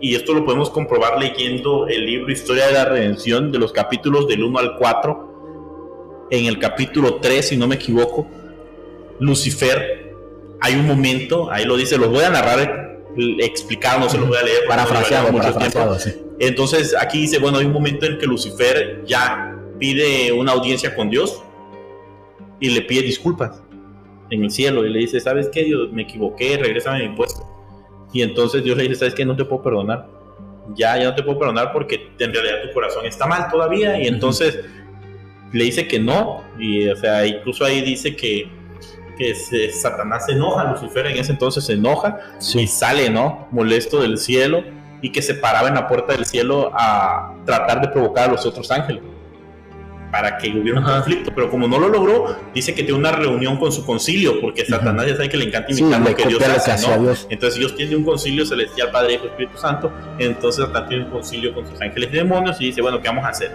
[0.00, 4.28] y esto lo podemos comprobar leyendo el libro Historia de la Redención, de los capítulos
[4.28, 8.28] del 1 al 4, en el capítulo 3, si no me equivoco,
[9.20, 10.14] Lucifer,
[10.60, 13.00] hay un momento, ahí lo dice, los voy a narrar
[13.38, 14.62] explicado, no se los voy a leer.
[14.66, 16.12] Parafraseado, mucho parafraseado, sí.
[16.12, 16.34] tiempo.
[16.40, 21.10] Entonces, aquí dice, bueno, hay un momento en que Lucifer ya pide una audiencia con
[21.10, 21.42] Dios
[22.60, 23.62] y le pide disculpas
[24.30, 25.64] en el cielo y le dice, ¿sabes qué?
[25.64, 27.48] Dios, me equivoqué, regrésame mi puesto.
[28.12, 29.24] Y entonces Dios le dice, ¿sabes qué?
[29.24, 30.08] No te puedo perdonar.
[30.76, 34.00] Ya, ya no te puedo perdonar porque en realidad tu corazón está mal todavía.
[34.00, 34.60] Y entonces
[35.52, 36.42] le dice que no.
[36.58, 38.48] Y, o sea, incluso ahí dice que,
[39.16, 42.18] que se- Satanás se enoja, Lucifer en ese entonces se enoja
[42.54, 43.48] y sale, ¿no?
[43.50, 44.62] Molesto del cielo
[45.02, 48.44] y que se paraba en la puerta del cielo a tratar de provocar a los
[48.46, 49.02] otros ángeles
[50.10, 50.96] para que hubiera un Ajá.
[50.98, 54.64] conflicto, pero como no lo logró, dice que tiene una reunión con su concilio, porque
[54.64, 57.02] Satanás ya sabe que le encanta Sí, imitar le lo que Dios hace, ¿no?
[57.02, 57.26] Dios.
[57.30, 59.90] Entonces Dios tiene un concilio celestial, Padre, Hijo, Espíritu Santo,
[60.20, 63.24] entonces Satanás tiene un concilio con sus ángeles y demonios y dice, bueno, ¿qué vamos
[63.24, 63.50] a hacer?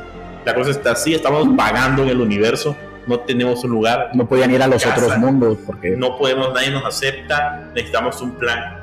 [0.45, 2.75] La cosa está así, estamos vagando en el universo,
[3.09, 4.95] no tenemos un lugar, No podían ir a los Casa.
[5.03, 8.77] otros mundos porque no podemos, nadie nos acepta, necesitamos un plan.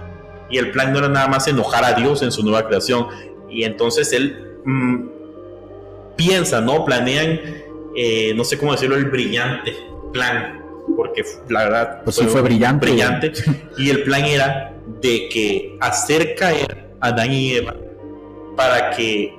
[0.51, 3.07] Y el plan no era nada más enojar a Dios en su nueva creación.
[3.49, 5.05] Y entonces él mm,
[6.16, 6.85] piensa, ¿no?
[6.85, 7.41] Planean,
[7.97, 9.74] eh, no sé cómo decirlo, el brillante
[10.12, 10.62] plan.
[10.97, 12.87] Porque la verdad Pues sí, fue brillante.
[12.87, 13.33] brillante.
[13.79, 17.74] Y el plan era de que hacer caer a Adán y Eva
[18.57, 19.35] para que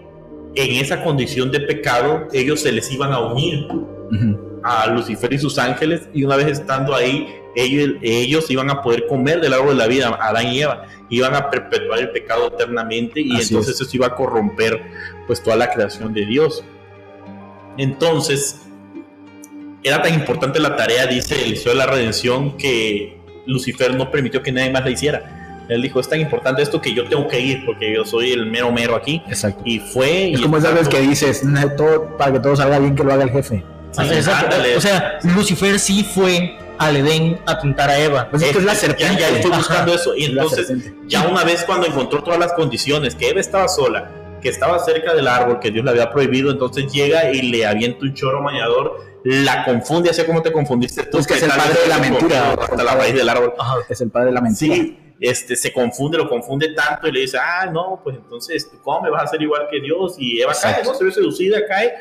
[0.56, 4.47] en esa condición de pecado ellos se les iban a unir Ujú.
[4.70, 9.08] A Lucifer y sus ángeles y una vez estando ahí ellos, ellos iban a poder
[9.08, 13.20] comer del árbol de la vida, Adán y Eva, iban a perpetuar el pecado eternamente
[13.22, 14.80] y Así entonces eso iba a corromper
[15.26, 16.64] pues toda la creación de Dios.
[17.78, 18.62] Entonces,
[19.84, 24.52] era tan importante la tarea, dice el de la Redención, que Lucifer no permitió que
[24.52, 25.66] nadie más la hiciera.
[25.70, 28.46] Él dijo, es tan importante esto que yo tengo que ir porque yo soy el
[28.46, 29.22] mero mero aquí.
[29.28, 29.62] Exacto.
[29.66, 30.32] Y fue...
[30.32, 33.04] Es y como veces estando- que dices, "No, todo, para que todo salga bien, que
[33.04, 33.64] lo haga el jefe.
[33.92, 34.02] Sí.
[34.76, 38.28] O sea, Lucifer sí fue al Edén a tentar a Eva.
[38.30, 39.22] Pues es que es la Ya- serpiente.
[39.22, 39.60] Ya, estoy Ajá.
[39.60, 40.16] buscando eso.
[40.16, 40.72] Y entonces,
[41.08, 44.12] ya una vez cuando encontró todas las condiciones, que Eva estaba sola,
[44.42, 48.00] que estaba cerca del árbol que Dios le había prohibido, entonces llega y le avienta
[48.06, 51.18] un choro mañador, la confunde, así como te confundiste tú.
[51.18, 52.54] Es que es el padre de la mentira.
[52.54, 53.54] Hasta la raíz del árbol.
[53.58, 53.78] Ajá.
[53.90, 54.76] Es el padre de la mentira.
[54.76, 58.80] Sí, este, se confunde, lo confunde tanto y le dice, ah, no, pues entonces tú
[58.84, 60.16] come, vas a ser igual que Dios.
[60.20, 60.92] Y Eva cae, Exacto.
[60.92, 60.98] ¿no?
[61.00, 61.94] Se ve seducida, cae.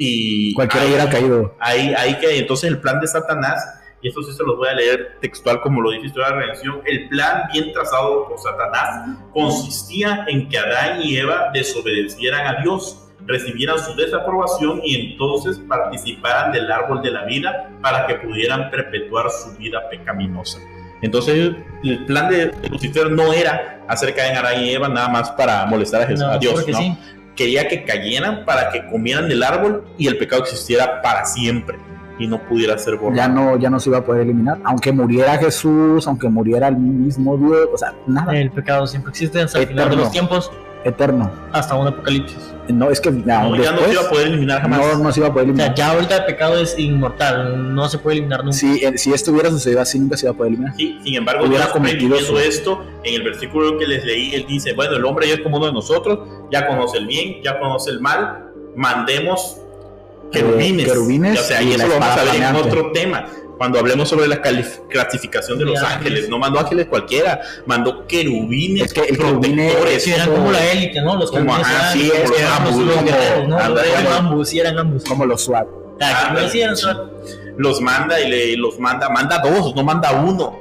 [0.00, 1.54] Y Cualquiera ahí- hubiera caído.
[1.58, 3.60] ahí, ahí que entonces el plan de Satanás,
[4.00, 6.40] y esto sí se los voy a leer textual como lo dice Historia de la
[6.42, 12.62] Redención, el plan bien trazado por Satanás consistía en que Adán y Eva desobedecieran a
[12.62, 18.70] Dios recibieran su desaprobación y entonces participaran del árbol de la vida para que pudieran
[18.70, 20.58] perpetuar su vida pecaminosa.
[21.02, 21.52] Entonces
[21.84, 25.66] el plan de Lucifer no era hacer caer a Adán y Eva nada más para
[25.66, 26.78] molestar a, Jesús, No, a Dios, ¿no?
[26.78, 26.96] sí.
[27.38, 31.78] Quería que cayeran para que comieran del árbol y el pecado existiera para siempre
[32.18, 33.14] y no pudiera ser borrado.
[33.14, 34.58] Ya no, ya no se iba a poder eliminar.
[34.64, 38.36] Aunque muriera Jesús, aunque muriera el mismo Dios, o sea, nada.
[38.36, 40.50] El pecado siempre existe hasta el final de los tiempos,
[40.84, 41.30] Eterno.
[41.52, 42.54] hasta un apocalipsis.
[42.68, 44.78] No, es que ya, No, ya no se después, iba a poder eliminar jamás.
[44.80, 45.74] no, no se iba a poder O sea, eliminar.
[45.74, 48.56] ya ahorita el pecado es inmortal, no se puede eliminar nunca.
[48.56, 50.74] Si, eh, si esto hubiera sucedido así, nunca se iba a poder eliminar.
[50.76, 54.44] Sí, sin embargo, Hubiera Dios cometido su- esto, en el versículo que les leí, él
[54.46, 56.18] dice, bueno, el hombre ya es como uno de nosotros,
[56.52, 59.56] ya conoce el bien, ya conoce el mal, mandemos
[60.30, 60.86] querubines.
[60.86, 63.26] Eh, querubines o sea, y y eso lo vamos a ver en otro tema.
[63.58, 66.28] Cuando hablemos sobre la clasificación de los ángeles, ángeles.
[66.28, 70.04] no mandó ángeles cualquiera, mandó querubines Es que el protectores.
[70.04, 71.16] Sí, eran como la élite, ¿no?
[71.16, 73.58] Los que Como, ajá, sí, eran, los ambos, los guerreros, ¿no?
[73.58, 75.04] ándale, Eran como- ambos, sí, eran ambos.
[75.04, 75.66] Como los SWAT.
[76.00, 76.48] Ah, ándale.
[76.50, 76.96] sí, eran SWAT.
[77.56, 80.56] los manda y le, los manda, manda dos, no manda uno.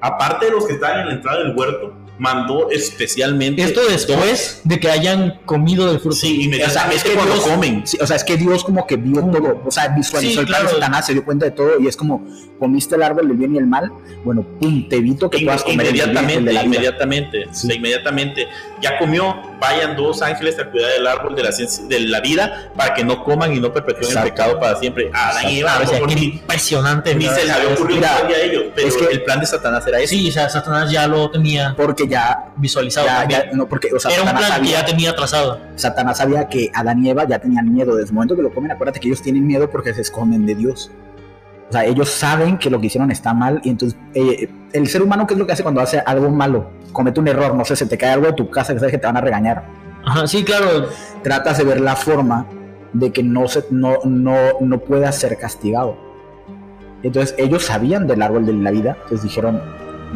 [0.00, 3.62] Aparte de los que estaban en la entrada del huerto, mandó especialmente.
[3.62, 6.16] Esto después de que hayan comido del fruto.
[6.16, 7.86] Sí, O sea, inmediatamente es que cuando Dios, comen.
[7.86, 10.46] sí, o sea, es que Dios como que vio todo, o sea, visualizó Sí, el
[10.46, 10.80] plan de claro.
[10.80, 12.26] Satanás, se dio cuenta de todo y es como,
[12.58, 13.90] comiste el árbol del bien y el mal,
[14.24, 16.62] bueno, pum, te evito que puedas comer el del bien y el Inmediatamente, de la
[16.62, 16.74] vida.
[16.76, 17.66] inmediatamente, Sí.
[17.66, 18.48] o sea, inmediatamente.
[18.80, 22.72] Ya comió, vayan dos ángeles a cuidar del árbol de la, ciencia- de la vida
[22.76, 24.26] para que no coman y no perpetúen Exacto.
[24.28, 25.10] el pecado para siempre.
[25.12, 25.80] Adán y Eva,
[26.16, 27.14] impresionante.
[27.14, 29.98] ni se les había ocurrido a ellos, pero es que- el plan de Satanás era
[29.98, 30.14] ese.
[30.14, 33.42] Sí, o sea, Satanás ya lo tenía Porque ya, visualizado ya, también.
[33.50, 35.60] ya- no, porque, o sea, Era un plan que sabía, ya tenía trazado.
[35.76, 37.94] Satanás sabía que Adán y Eva ya tenían miedo.
[37.96, 40.54] Desde el momento que lo comen, acuérdate que ellos tienen miedo porque se esconden de
[40.54, 40.90] Dios.
[41.68, 45.02] O sea, ellos saben que lo que hicieron está mal y entonces eh, el ser
[45.02, 46.70] humano, ¿qué es lo que hace cuando hace algo malo?
[46.92, 48.98] Comete un error, no sé, se te cae algo de tu casa que sabes que
[48.98, 49.64] te van a regañar.
[50.04, 50.88] Ajá, sí, claro.
[51.22, 52.46] Tratas de ver la forma
[52.94, 55.98] de que no, se, no, no, no pueda ser castigado.
[57.02, 59.60] Entonces ellos sabían del árbol de la vida, entonces dijeron,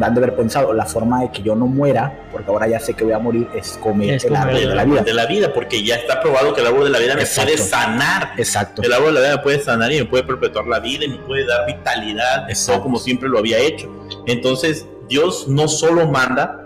[0.00, 2.94] han de haber pensado, la forma de que yo no muera, porque ahora ya sé
[2.94, 5.02] que voy a morir, es comer Es el comer árbol de el la vida.
[5.02, 7.50] de la vida, porque ya está probado que el árbol de la vida me Exacto.
[7.52, 8.30] puede sanar.
[8.38, 8.82] Exacto.
[8.82, 11.08] El árbol de la vida me puede sanar y me puede perpetuar la vida y
[11.08, 13.90] me puede dar vitalidad, todo como siempre lo había hecho.
[14.26, 16.58] Entonces, Dios no solo manda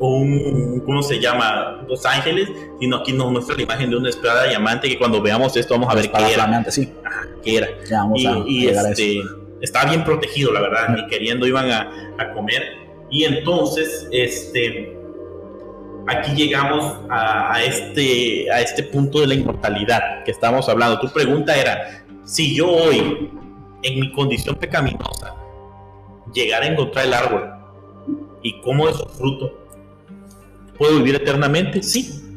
[0.00, 1.84] un, ¿cómo se llama?
[1.86, 2.48] Dos ángeles,
[2.80, 5.92] sino aquí nos muestra la imagen de una espada diamante que cuando veamos esto vamos
[5.92, 6.70] a ver qué era.
[6.70, 6.92] sí.
[7.44, 7.68] Qué era.
[7.88, 9.28] Ya vamos Y, a y, a este, eso.
[9.60, 12.76] Estaba bien protegido, la verdad, ni queriendo iban a, a comer.
[13.10, 14.96] Y entonces, este,
[16.06, 21.00] aquí llegamos a, este, a este punto de la inmortalidad que estábamos hablando.
[21.00, 23.30] Tu pregunta era, si yo hoy,
[23.82, 25.34] en mi condición pecaminosa,
[26.32, 27.50] llegara a encontrar el árbol
[28.42, 29.66] y como de su fruto,
[30.78, 31.82] ¿puedo vivir eternamente?
[31.82, 32.29] Sí.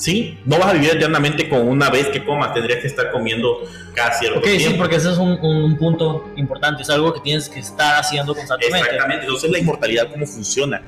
[0.00, 3.58] Sí, no vas a vivir eternamente con una vez que comas, tendrías que estar comiendo
[3.94, 4.78] cada cierto Ok, sí, tiempo.
[4.78, 6.82] porque ese es un, un punto importante.
[6.82, 8.78] Es algo que tienes que estar haciendo constantemente.
[8.88, 10.80] Exactamente, entonces la inmortalidad, ¿cómo funciona?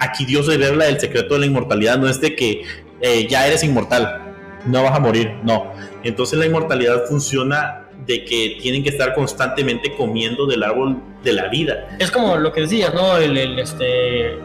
[0.00, 2.62] Aquí Dios revela el secreto de la inmortalidad, no es de que
[3.00, 4.34] eh, ya eres inmortal,
[4.66, 5.72] no vas a morir, no.
[6.04, 11.48] Entonces la inmortalidad funciona de que tienen que estar constantemente comiendo del árbol de la
[11.48, 11.96] vida.
[11.98, 13.16] Es como lo que decías, ¿no?
[13.16, 14.36] El, el, este,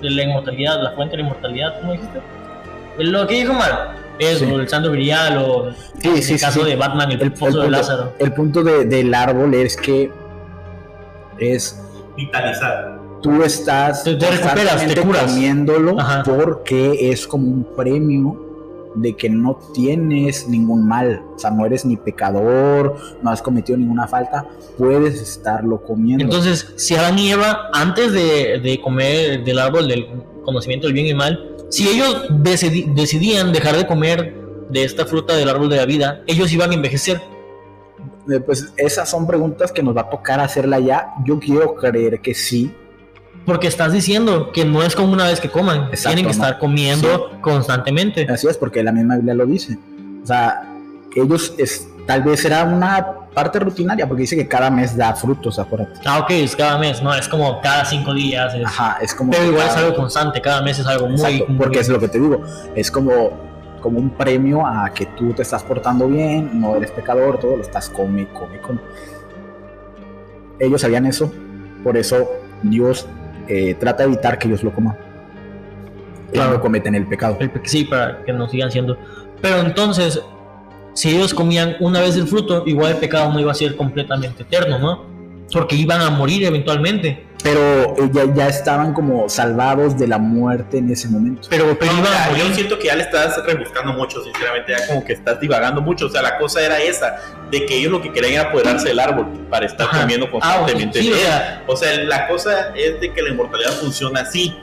[0.00, 2.20] la inmortalidad, la fuente de la inmortalidad, ¿cómo dijiste?
[3.00, 4.52] Lo que dijo mal, eso, Sí.
[4.52, 5.70] el santo grial o
[6.00, 6.66] Sí, en sí, el sí, caso sí.
[6.70, 8.12] de Batman, el, El, el pozo de punto, Lázaro.
[8.18, 10.10] el punto de- del árbol es que
[11.38, 11.80] es
[12.16, 12.98] Vitalizar.
[13.22, 15.24] tú estás Te- te recuperas, te curas.
[15.24, 16.22] comiéndolo Ajá.
[16.24, 18.46] porque es como un premio
[18.96, 23.78] de que no tienes ningún mal, o sea, no eres ni pecador, no has cometido
[23.78, 24.44] ninguna falta,
[24.76, 26.24] puedes estarlo comiendo.
[26.24, 30.08] Entonces, si Adán y Eva, antes de, de comer del árbol del
[30.44, 34.34] conocimiento del bien y mal, si ellos decidían dejar de comer
[34.68, 37.20] de esta fruta del árbol de la vida, ellos iban a envejecer.
[38.30, 41.14] Eh, pues esas son preguntas que nos va a tocar hacerla ya.
[41.24, 42.74] Yo quiero creer que sí,
[43.46, 46.44] Porque estás diciendo que no es como una vez que coman, Exacto, tienen que ¿no?
[46.44, 48.26] estar comiendo constantemente.
[48.28, 49.78] Así es, porque la misma Biblia lo dice.
[50.22, 50.62] O sea,
[51.16, 55.58] ellos es, tal vez era una parte rutinaria, porque dice que cada mes da frutos,
[55.58, 56.00] acuérdate.
[56.04, 58.54] Ah, ok, es cada mes, no, es como cada cinco días.
[58.54, 59.30] es- Ajá, es como.
[59.30, 61.14] pero igual es cada- algo constante, cada mes es algo muy.
[61.16, 62.42] Exacto, muy- porque es lo que te digo.
[62.74, 63.30] Es como,
[63.80, 67.62] como un premio a que tú te estás portando bien, no eres pecador, todo lo
[67.62, 68.80] estás come, come, come.
[70.58, 71.32] Ellos sabían eso,
[71.82, 72.28] por eso
[72.62, 73.06] Dios
[73.48, 74.96] eh, trata de evitar que ellos lo coman.
[76.32, 77.36] Claro, cometen el pecado.
[77.40, 78.96] el pe- sí, para que nos sigan siendo.
[79.40, 80.22] Pero entonces,
[81.00, 84.42] si ellos comían una vez el fruto, igual el pecado no iba a ser completamente
[84.42, 85.10] eterno, ¿no?
[85.52, 87.26] porque iban a morir eventualmente.
[87.42, 87.60] Pero
[87.96, 91.48] eh, ya, ya estaban como salvados de la muerte en ese momento.
[91.50, 92.44] Pero, pero No, iban a morir.
[92.44, 96.06] yo siento que ya le estás rebuscando mucho, sinceramente, ya como que estás divagando mucho.
[96.06, 97.16] O sea, la cosa era esa,
[97.50, 100.02] de que ellos lo que querían era apoderarse del árbol para estar Ajá.
[100.02, 103.30] comiendo Ah, constantemente sí, de o sea, O sea, la cosa es de que la
[103.30, 104.54] inmortalidad funciona así,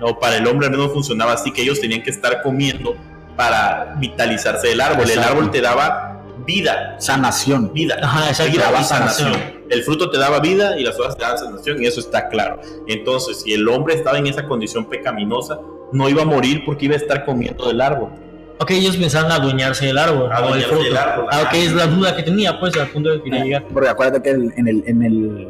[0.00, 2.96] o para el hombre al menos funcionaba así, que ellos tenían que estar comiendo
[3.36, 5.08] para vitalizarse del árbol.
[5.10, 7.72] El árbol te daba vida, Sanación.
[7.72, 9.32] vida, Ajá, exacto, vida daba y sanación.
[9.32, 9.54] sanación.
[9.70, 12.60] El fruto te daba vida y las hojas te daban sanación, y eso está claro.
[12.86, 15.58] Entonces, si el hombre estaba en esa condición pecaminosa,
[15.92, 18.10] no iba a morir porque iba a estar comiendo del árbol.
[18.58, 20.84] ok, ellos pensaban adueñarse del árbol, Adueñarse fruto.
[20.84, 23.44] del árbol, Ah, ok, es la duda que tenía, pues, al punto de que quería
[23.44, 23.64] llegar.
[23.72, 25.48] Porque acuérdate que el- en el, en el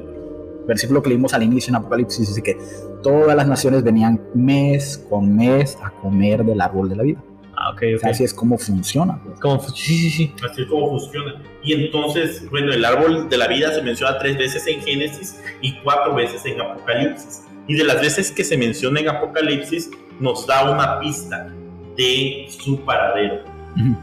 [0.67, 2.57] versículo que leímos al inicio en Apocalipsis dice que
[3.03, 7.23] todas las naciones venían mes con mes a comer del árbol de la vida.
[7.67, 8.01] Ah, ok, O ok.
[8.01, 9.19] sea, así es como funciona.
[9.25, 9.41] pues.
[9.41, 10.35] Como, sí, sí, sí.
[10.49, 11.41] Así es como funciona.
[11.63, 15.73] Y entonces, bueno, el árbol de la vida se menciona tres veces en Génesis y
[15.83, 17.45] cuatro veces en Apocalipsis.
[17.67, 19.91] Y de las veces que se menciona en Apocalipsis,
[20.21, 21.49] nos da una pista
[21.97, 23.43] de su paradero.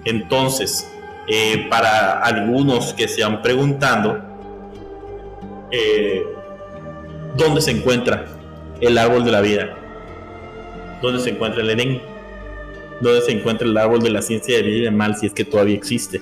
[0.06, 0.90] Entonces,
[1.28, 4.20] eh, para algunos que se han preguntando,
[5.72, 6.24] eh,
[7.38, 8.26] ¿dónde se encuentra
[8.80, 9.78] el árbol de la vida?
[11.02, 12.02] ¿Dónde se encuentra el Edén?
[13.02, 15.34] ¿Dónde se encuentra el árbol de la ciencia de bien y de mal si es
[15.34, 16.22] que todavía existe?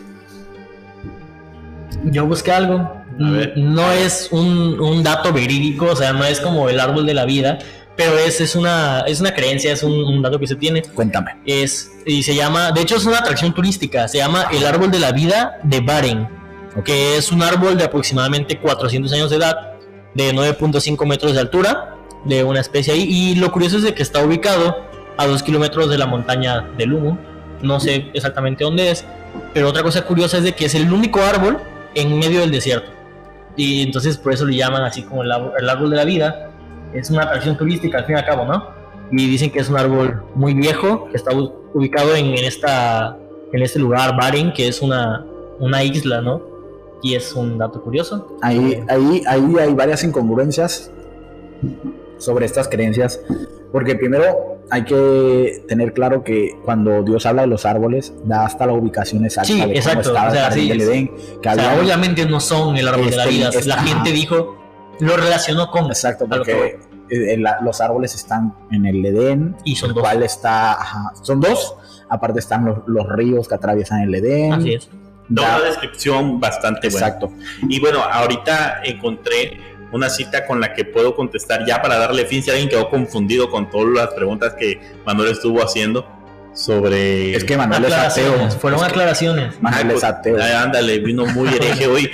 [2.05, 2.75] Yo busqué algo.
[2.75, 3.53] A ver.
[3.57, 7.25] No es un, un dato verídico, o sea, no es como el árbol de la
[7.25, 7.59] vida,
[7.97, 10.83] pero es, es, una, es una creencia, es un, un dato que se tiene.
[10.83, 11.35] Cuéntame.
[11.45, 14.99] Es, y se llama, de hecho es una atracción turística, se llama el árbol de
[14.99, 16.29] la vida de Baren,
[16.85, 19.73] que es un árbol de aproximadamente 400 años de edad,
[20.15, 24.03] de 9.5 metros de altura, de una especie ahí, y lo curioso es de que
[24.03, 24.88] está ubicado
[25.19, 27.17] a 2 kilómetros de la montaña del humo,
[27.61, 29.05] no sé exactamente dónde es,
[29.53, 31.57] pero otra cosa curiosa es de que es el único árbol
[31.93, 32.89] en medio del desierto,
[33.55, 36.51] y entonces por eso le llaman así como el árbol, el árbol de la vida,
[36.93, 38.79] es una atracción turística al fin y al cabo, ¿no?
[39.11, 41.31] y dicen que es un árbol muy viejo que está
[41.73, 43.17] ubicado en, en esta
[43.51, 45.25] en este lugar Baren que es una
[45.59, 46.49] una isla no
[47.01, 48.37] y es un dato curioso.
[48.41, 50.91] Ahí, ahí, ahí hay varias incongruencias
[52.17, 53.21] sobre estas creencias.
[53.71, 58.65] Porque primero hay que tener claro que cuando Dios habla de los árboles, da hasta
[58.67, 60.81] la ubicación exacta Sí, de exacto, cómo estaba o sea, el jardín sí, del.
[60.81, 61.07] Edén.
[61.41, 63.75] Que o sea había- obviamente no son el árbol de la Este, vida este, la
[63.75, 63.83] ajá.
[63.87, 64.55] gente dijo
[64.99, 66.77] lo relacionó con Exacto, lo porque
[67.37, 70.03] la- los árboles están en el Edén, Y son el dos.
[70.03, 71.73] cual está, ajá, son dos,
[72.09, 74.53] aparte están los, los ríos que atraviesan el Edén.
[74.53, 74.89] así es
[75.29, 77.07] Da Da- una descripción bastante buena.
[77.07, 77.31] exacto.
[77.67, 79.57] Y bueno, ahorita encontré
[79.91, 83.49] una cita con la que puedo contestar ya para darle fin si alguien quedó confundido
[83.49, 86.19] con todas las preguntas que Manuel estuvo haciendo
[86.53, 87.35] sobre...
[87.35, 88.33] Es que Manuel es ateo.
[88.33, 90.37] aclaraciones fueron Es que aclaraciones Manuel es pues, ateo.
[90.41, 92.09] ay, ándale, vino muy hereje hoy.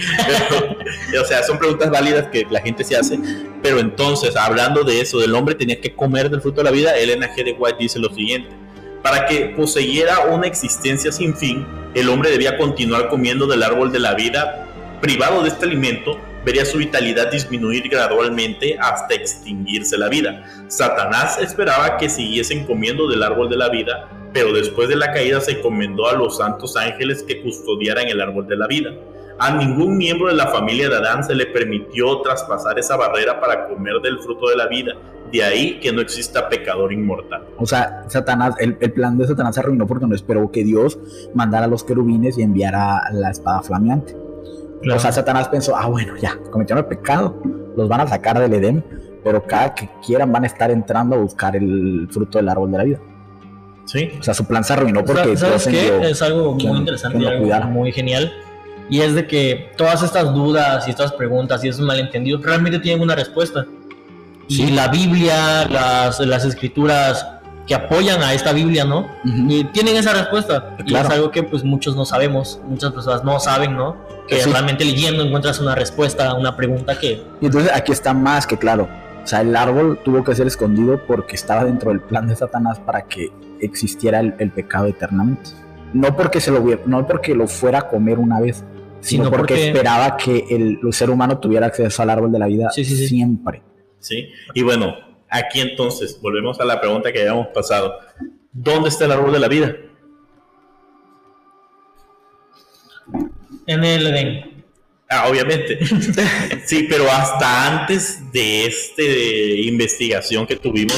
[1.09, 3.19] Pero, o sea, son preguntas válidas que la gente se hace.
[3.61, 6.95] Pero entonces, hablando de eso, del hombre tenía que comer del fruto de la vida,
[6.95, 7.43] Elena G.
[7.43, 8.49] de White dice lo siguiente.
[9.01, 13.99] Para que poseyera una existencia sin fin, el hombre debía continuar comiendo del árbol de
[13.99, 14.67] la vida.
[15.01, 20.43] Privado de este alimento, vería su vitalidad disminuir gradualmente hasta extinguirse la vida.
[20.68, 25.41] Satanás esperaba que siguiesen comiendo del árbol de la vida, pero después de la caída
[25.41, 28.91] se encomendó a los santos ángeles que custodiaran el árbol de la vida.
[29.38, 33.68] A ningún miembro de la familia de Adán se le permitió traspasar esa barrera para
[33.68, 34.93] comer del fruto de la vida.
[35.32, 37.43] De ahí que no exista pecador inmortal.
[37.58, 40.98] O sea, Satanás, el, el plan de Satanás se arruinó porque no esperó que Dios
[41.34, 44.24] mandara a los querubines y enviara la espada flameante.
[44.86, 44.98] Claro.
[44.98, 47.42] O sea, Satanás pensó, ah, bueno, ya, cometieron el pecado,
[47.76, 48.86] los van a sacar del Edén,
[49.24, 52.78] pero cada que quieran van a estar entrando a buscar el fruto del árbol de
[52.78, 53.00] la vida.
[53.86, 54.12] ¿Sí?
[54.20, 55.88] O sea, su plan se arruinó porque ¿Sabes Dios qué?
[55.96, 58.32] envió- Es algo que- muy interesante y algo muy genial.
[58.90, 63.02] Y es de que todas estas dudas y estas preguntas y esos malentendidos realmente tienen
[63.04, 63.66] una respuesta.
[64.48, 64.72] Y Sí.
[64.72, 67.28] la Biblia, las, las escrituras
[67.66, 69.07] que apoyan a esta Biblia, ¿no?
[69.24, 70.76] Y tienen esa respuesta.
[70.86, 73.97] Y es algo que pues muchos no sabemos, muchas personas no saben, ¿no?
[74.28, 74.51] Que Sí.
[74.51, 77.24] realmente leyendo encuentras una respuesta a una pregunta que...
[77.41, 78.88] Y entonces aquí está más que claro.
[79.24, 82.80] O sea, el árbol tuvo que ser escondido porque estaba dentro del plan de Satanás
[82.80, 85.49] para que existiera el, el pecado eternamente.
[85.93, 88.63] No porque, se lo, no porque lo fuera a comer una vez,
[88.99, 92.38] sino, Sino porque, porque- esperaba que el, el ser humano tuviera acceso al árbol de
[92.39, 93.07] la vida Sí, sí, sí.
[93.07, 93.63] siempre.
[93.99, 94.30] ¿Sí?
[94.53, 94.93] Y bueno,
[95.36, 98.00] aquí entonces, volvemos a la pregunta que habíamos pasado.
[98.52, 99.76] ¿Dónde está el árbol de la vida?
[103.68, 104.64] En el Edén.
[105.10, 105.80] Ah, obviamente.
[106.66, 110.98] sí, pero hasta antes de esta investigación que tuvimos,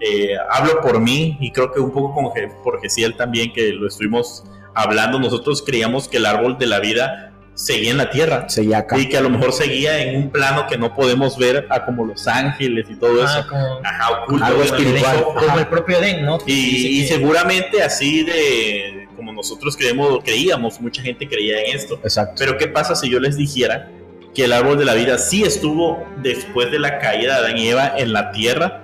[0.00, 3.88] eh, hablo por mí y creo que un poco con por Gesiel también, que lo
[3.88, 4.44] estuvimos
[4.74, 5.18] hablando.
[5.18, 8.48] Nosotros creíamos que el árbol de la vida seguía en la tierra.
[8.48, 8.98] Seguía acá.
[8.98, 12.04] Y que a lo mejor seguía en un plano que no podemos ver, a como
[12.06, 13.48] los ángeles y todo Ah, eso.
[13.48, 14.44] como, Ajá, oculto.
[14.44, 15.24] Algo espiritual.
[15.24, 16.38] Como el propio Edén, ¿no?
[16.46, 21.76] Y, Dice y que- seguramente así de como nosotros creemos, creíamos, mucha gente creía en
[21.76, 21.94] esto.
[22.02, 22.34] Exacto.
[22.38, 23.88] Pero ¿qué pasa si yo les dijera
[24.34, 27.68] que el árbol de la vida sí estuvo después de la caída de Adán y
[27.68, 28.82] Eva en la tierra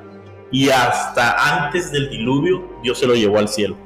[0.52, 3.76] y hasta antes del diluvio Dios se lo llevó al cielo?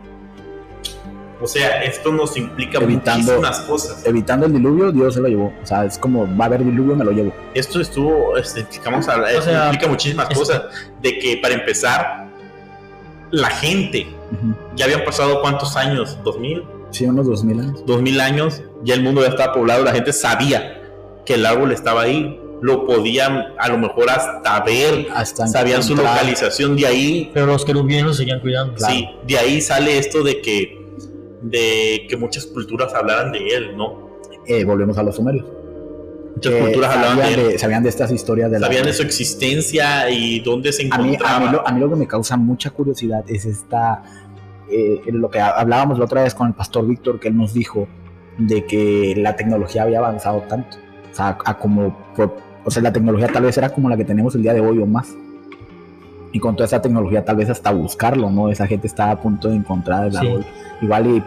[1.43, 4.07] O sea, esto nos implica Evitando- muchísimas cosas.
[4.07, 5.53] Evitando el diluvio, Dios se lo llevó.
[5.63, 7.35] O sea, es como va a haber diluvio, me lo llevo.
[7.55, 10.63] Esto estuvo, este, implicamos a- O sea, implica muchísimas es- cosas.
[11.03, 12.29] De que para empezar,
[13.31, 14.07] la gente,
[14.77, 17.85] ya habían pasado cuántos años, dos mil, Sí, unos dos mil años.
[17.87, 20.81] dos mil años, ya el mundo ya estaba poblado, la gente sabía
[21.25, 25.97] que el árbol estaba ahí, lo podían a lo mejor hasta ver, Hasta sabían su
[25.97, 28.75] localización, de ahí, Pero los querubines lo seguían cuidando.
[28.75, 28.93] Claro.
[28.95, 30.82] sí, de ahí sale esto de que,
[31.43, 34.11] de que muchas culturas hablaran de él, ¿no?
[34.47, 35.45] Eh, volvemos a los sumerios.
[36.35, 39.03] Muchas Eh, culturas hablaban de de, sabían de estas historias de la- sabían de su
[39.03, 41.37] existencia y dónde se a mí, encontraba.
[41.37, 44.03] a, mí lo, a mí lo que me causa mucha curiosidad es esta,
[44.71, 47.87] eh, lo que hablábamos la otra vez con el pastor Víctor, que él nos dijo
[48.39, 50.79] de que la tecnología había avanzado tanto.
[51.13, 54.05] O sea, a como, por- o sea, la tecnología tal vez era como la que
[54.05, 55.15] tenemos el día de hoy o más.
[56.33, 58.49] Y con toda esa tecnología tal vez hasta buscarlo, ¿no?
[58.49, 60.19] Esa gente estaba a punto de encontrar el Sí.
[60.19, 60.45] árbol.
[60.81, 61.23] Igual y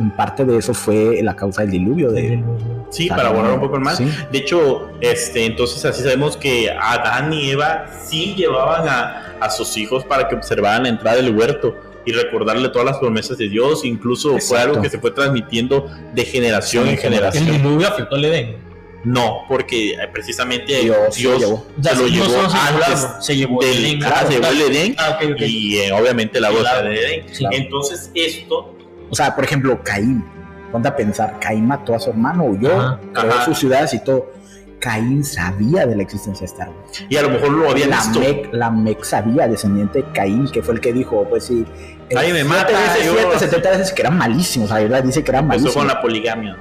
[0.00, 2.10] en parte de eso fue la causa del diluvio.
[2.10, 2.42] De,
[2.90, 3.96] Sí, para borrar un poco más.
[3.96, 4.08] Sí.
[4.30, 9.76] De hecho, este, entonces así sabemos que Adán y Eva sí llevaban a, a sus
[9.76, 11.74] hijos para que observaran la entrada del huerto
[12.06, 13.84] y recordarle todas las promesas de Dios.
[13.84, 17.48] Incluso fue algo que se fue transmitiendo de generación Sí, en generación.
[17.48, 18.56] El diluvio afectó al Edén.
[19.04, 21.66] No, porque eh, precisamente Dios Dios, lo llevó.
[21.78, 24.04] O sea, se lo llevó se llevó el antes árbol, se llevó el del Edén.
[24.04, 26.90] ah, se llevó el Edén Ah, y eh, obviamente la El bolsa árbol.
[26.94, 27.34] de Edén.
[27.34, 27.44] Sí.
[27.50, 28.74] Entonces esto
[29.10, 30.24] O sea, por ejemplo, Caín.
[30.72, 33.44] Ponte a pensar, Caín mató a su hermano, huyó, Ajá, creó ajá.
[33.44, 34.32] sus ciudades y todo.
[34.80, 36.76] Caín sabía de la existencia de este árbol.
[37.08, 38.18] y a lo mejor lo había La visto.
[38.20, 41.64] Mec, la Mec sabía, descendiente de Caín, que fue el que dijo, pues sí.
[42.10, 44.68] eh, Ahí me siete mata, veces, yo- siete, 70 veces que eran malísimos.
[44.70, 45.74] La verdad dice que eran Empezó malísimos.
[45.86, 46.56] con la poligamia.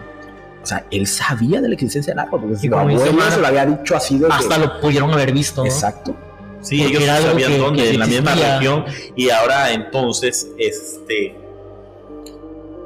[0.64, 3.48] O sea, él sabía de la existencia del árbol, porque su como dice se lo
[3.48, 5.62] había dicho así de que- Hasta lo pudieron haber visto.
[5.62, 5.68] ¿no?
[5.68, 6.16] Exacto.
[6.62, 8.86] Sí, Porque ellos sabían que- dónde, que en la misma región.
[9.18, 11.36] Y ahora entonces, este,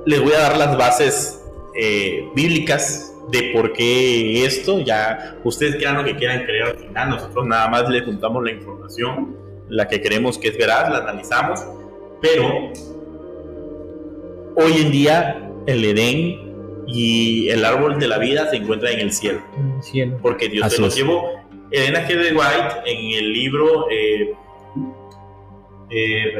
[0.07, 1.39] les voy a dar las bases
[1.79, 4.79] eh, bíblicas de por qué esto.
[4.79, 7.09] Ya ustedes crean lo que quieran creer al final.
[7.11, 9.35] Nosotros nada más les juntamos la información,
[9.69, 11.63] la que creemos que es veraz, la analizamos.
[12.19, 12.71] Pero
[14.55, 16.46] hoy en día el Edén
[16.87, 20.17] y el árbol de la vida se encuentran en el cielo En el cielo.
[20.21, 21.31] porque Dios Así se los llevó.
[21.69, 22.15] Elena G.
[22.15, 24.33] de White en el libro, eh,
[25.89, 26.33] eh,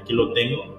[0.00, 0.78] aquí lo tengo,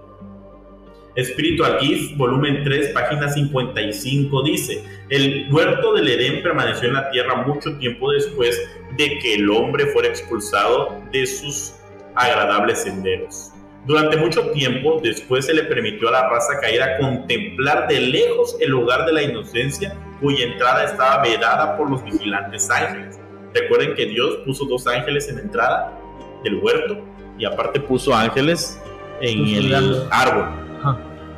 [1.18, 7.44] Spiritual Gift, volumen 3, página 55, dice, el huerto del Edén permaneció en la tierra
[7.44, 8.60] mucho tiempo después
[8.98, 11.76] de que el hombre fuera expulsado de sus
[12.16, 13.52] agradables senderos.
[13.86, 18.74] Durante mucho tiempo después se le permitió a la raza caída contemplar de lejos el
[18.74, 23.20] hogar de la inocencia cuya entrada estaba vedada por los vigilantes ángeles.
[23.54, 26.00] Recuerden que Dios puso dos ángeles en la entrada
[26.44, 27.00] del huerto
[27.38, 28.80] y aparte puso ángeles
[29.22, 30.46] en el árbol.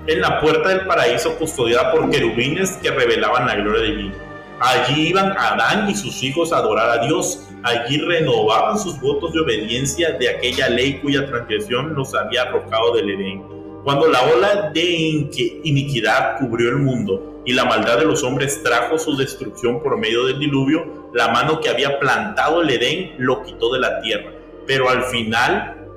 [0.08, 4.16] En la puerta del paraíso custodiada por querubines que revelaban la gloria divina.
[4.60, 7.48] Allí iban Adán y sus hijos a adorar a Dios.
[7.64, 13.10] Allí renovaban sus votos de obediencia de aquella ley cuya transgresión los había arrojado del
[13.12, 13.44] Edén.
[13.84, 15.30] Cuando la ola de
[15.64, 20.26] iniquidad cubrió el mundo y la maldad de los hombres trajo su destrucción por medio
[20.26, 24.32] del diluvio, la mano que había plantado el Edén lo quitó de la tierra.
[24.66, 25.88] Pero al final,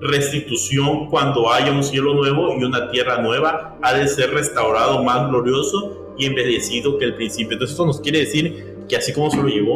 [0.00, 5.28] restitución cuando haya un cielo nuevo y una tierra nueva, ha de ser restaurado más
[5.28, 7.52] glorioso y embellecido que el principio.
[7.52, 9.74] Entonces esto nos quiere decir que así como se lo llevó,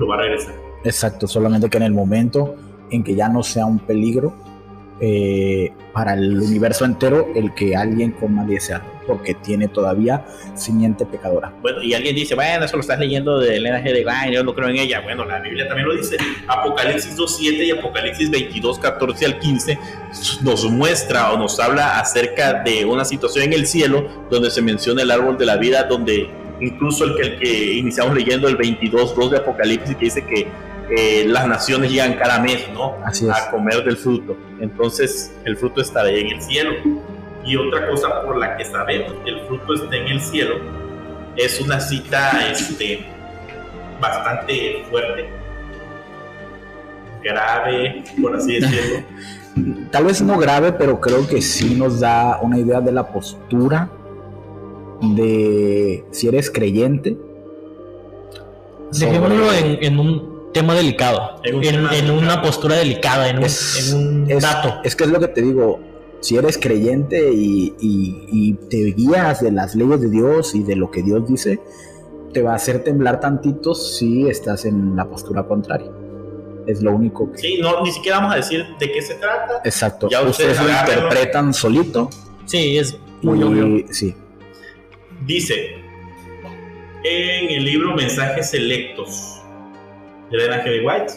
[0.00, 0.54] lo va a regresar.
[0.84, 2.56] Exacto, solamente que en el momento
[2.90, 4.34] en que ya no sea un peligro
[5.02, 10.26] eh, para el universo entero el que alguien coma de ese árbol, porque tiene todavía
[10.54, 11.54] simiente pecadora.
[11.62, 13.92] Bueno, y alguien dice, bueno, eso lo estás leyendo de Elena G.
[13.92, 15.00] de White, yo no creo en ella.
[15.00, 16.18] Bueno, la Biblia también lo dice.
[16.46, 19.78] Apocalipsis 2.7 y Apocalipsis 22.14 al 15
[20.42, 25.00] nos muestra o nos habla acerca de una situación en el cielo donde se menciona
[25.00, 26.28] el árbol de la vida, donde
[26.60, 30.48] incluso el que, el que iniciamos leyendo el 22.2 de Apocalipsis que dice que
[30.90, 32.96] eh, las naciones llegan cada mes, ¿no?
[33.04, 33.30] Así es.
[33.30, 34.36] a comer del fruto.
[34.60, 36.72] Entonces, el fruto estará en el cielo.
[37.44, 40.56] Y otra cosa por la que sabemos que el fruto está en el cielo
[41.36, 43.06] es una cita este,
[44.00, 45.28] bastante fuerte,
[47.22, 49.06] grave, por así decirlo.
[49.90, 53.88] Tal vez no grave, pero creo que sí nos da una idea de la postura
[55.02, 57.16] de si eres creyente.
[58.92, 62.18] Dejémoslo en, en un tema delicado, En un en, tema en delicado.
[62.18, 64.74] una postura delicada, en un, Es- en un Es, dato.
[64.84, 65.80] es que es lo que te digo.
[66.20, 70.76] Si eres creyente y, y- y te guías de las leyes de Dios y de
[70.76, 71.60] lo que Dios dice,
[72.34, 75.90] te va a hacer temblar tantito si estás en la postura contraria.
[76.66, 77.38] Es lo único que.
[77.38, 79.62] Sí, no, ni siquiera vamos a decir de qué se trata.
[79.64, 80.08] Exacto.
[80.10, 82.10] Ya ustedes ustedes lo interpretan solito.
[82.44, 83.86] Sí, es muy obvio.
[83.90, 84.14] Sí.
[85.26, 85.76] Dice
[87.04, 89.42] en el libro Mensajes Selectos
[90.30, 90.82] de Elena G.
[90.82, 91.12] White.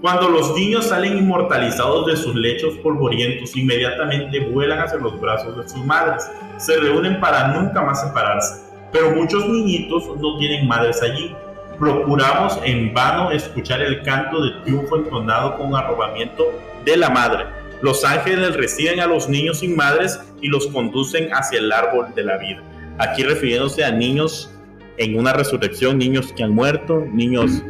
[0.00, 5.68] Cuando los niños salen inmortalizados de sus lechos polvorientos, inmediatamente vuelan hacia los brazos de
[5.68, 6.30] sus madres.
[6.58, 8.62] Se reúnen para nunca más separarse.
[8.92, 11.34] Pero muchos niñitos no tienen madres allí.
[11.76, 16.44] Procuramos en vano escuchar el canto de triunfo entonado con arrobamiento
[16.84, 17.46] de la madre.
[17.82, 22.22] Los ángeles reciben a los niños sin madres y los conducen hacia el árbol de
[22.22, 22.62] la vida.
[22.98, 24.50] Aquí refiriéndose a niños
[24.96, 27.62] en una resurrección, niños que han muerto, niños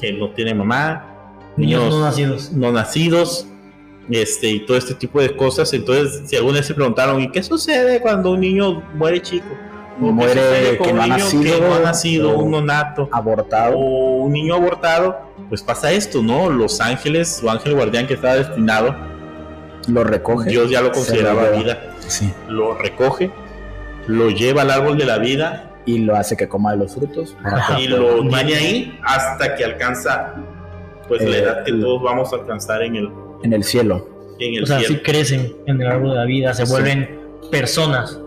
[0.00, 1.10] que no tienen mamá,
[1.56, 2.52] Niños niños no nacidos.
[2.52, 3.46] no nacidos,
[4.10, 5.72] este, y todo este tipo de cosas.
[5.72, 9.46] Entonces, si alguna vez se preguntaron, ¿y qué sucede cuando un niño muere chico?
[10.00, 13.76] ¿O Muere que un no ha niño nacido, que no ha nacido, un nonato, Abortado.
[13.78, 15.16] o un niño abortado?
[15.48, 16.50] Pues pasa esto, ¿no?
[16.50, 18.96] Los ángeles, su ángel guardián que estaba destinado,
[19.86, 20.50] Lo recoge.
[20.50, 22.32] Dios ya lo consideraba vida, Sí.
[22.48, 23.30] lo recoge,
[24.06, 27.36] lo lleva al árbol de la vida Y lo hace que coma de los frutos.
[27.78, 30.34] Y lo tiene ahí hasta que alcanza
[31.08, 33.10] pues la Eh, edad que todos vamos a alcanzar en el,
[33.42, 34.08] En el cielo.
[34.40, 34.94] en el O sea, cielo.
[34.94, 36.72] sí crecen en el árbol de la vida, se Sí.
[36.72, 38.18] vuelven personas,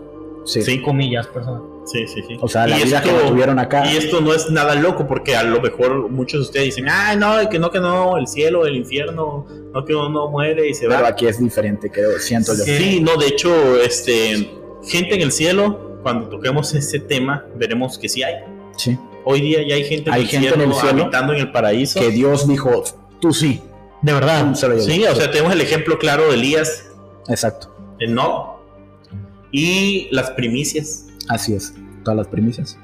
[0.44, 0.62] Sí.
[0.62, 1.62] Sí, comillas, personas.
[1.86, 2.38] sí, sí, sí.
[2.40, 3.92] O sea, la Y vida que esto- no tuvieron acá.
[3.92, 7.16] Y esto no es nada loco, porque a lo mejor muchos de ustedes dicen, ay,
[7.16, 10.86] no, que no, que no, el cielo, el infierno, no, que uno muere y se
[10.86, 11.08] Pero va.
[11.08, 12.18] aquí es diferente, creo.
[12.20, 12.62] Siento yo.
[12.62, 14.48] Sí, no, de hecho, este,
[14.84, 18.36] gente en el cielo, cuando toquemos ese tema, veremos que sí hay.
[18.76, 18.98] Sí.
[19.24, 21.40] Hoy día ya hay gente en, Hay el, gente cielo, en el cielo habitando en
[21.40, 22.00] el paraíso.
[22.00, 22.84] Que Dios dijo,
[23.20, 23.60] tú sí.
[24.02, 24.54] De verdad.
[24.54, 26.86] Sí, o sea, tenemos el ejemplo claro de Elías,
[27.28, 27.74] Exacto.
[27.98, 28.60] de No,
[29.50, 31.06] y las primicias.
[31.28, 31.74] Así es.
[32.04, 32.78] Todas las primicias.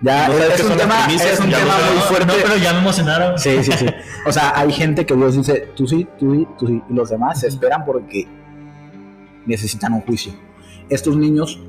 [0.00, 2.26] Ya ¿No es qué un tema, es un Ya tema muy fuerte.
[2.26, 3.38] no, pero ya me emocionaron.
[3.38, 3.86] Sí, sí, sí.
[4.26, 6.82] O sea, hay gente que Dios dice, tú sí, tú sí, tú sí.
[6.88, 8.26] Y los demás se esperan porque
[9.46, 10.32] necesitan un juicio.
[10.90, 11.60] Estos niños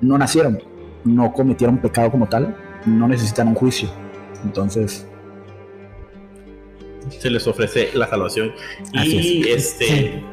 [0.00, 0.62] no nacieron,
[1.04, 2.56] no cometieron pecado como tal,
[2.86, 3.88] no necesitan un juicio.
[4.44, 5.06] Entonces,
[7.18, 8.52] se les ofrece la salvación.
[8.94, 10.24] Así Y este, Sí.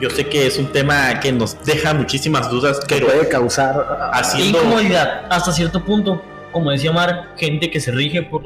[0.00, 4.10] yo sé que es un tema que nos deja muchísimas dudas, que pero puede causar
[4.12, 6.22] haciendo Incomodidad, hasta cierto punto.
[6.52, 8.42] Como decía Mar, gente que se rige por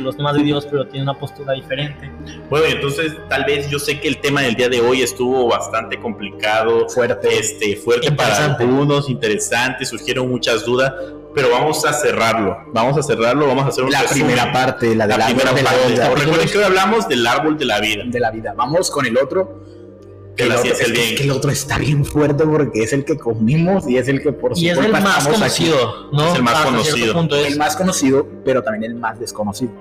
[0.00, 2.10] los temas de Dios, pero tiene una postura diferente.
[2.50, 5.98] bueno, entonces tal vez yo sé que el tema del día de hoy estuvo bastante
[6.00, 7.28] complicado, fuerte.
[7.38, 10.92] este, fuerte para algunos, interesante, surgieron muchas dudas,
[11.34, 14.26] pero vamos a cerrarlo, vamos a cerrarlo, vamos a hacer un la resumen.
[14.26, 15.92] primera parte, la, la del árbol primera de la parte.
[15.92, 16.08] vida.
[16.14, 18.54] Recuerden que hoy hablamos del árbol de la vida, de la vida.
[18.56, 19.73] Vamos con el otro.
[20.36, 21.16] Que el la otro- ciencia es del que- bien.
[21.16, 24.32] que el otro está bien fuerte porque es el que comimos y es el que
[24.32, 25.32] por su Y es el más aquí.
[25.34, 26.28] conocido, ¿no?
[26.30, 27.20] Es el más Hasta conocido.
[27.36, 29.72] es- El más conocido, pero también el más desconocido.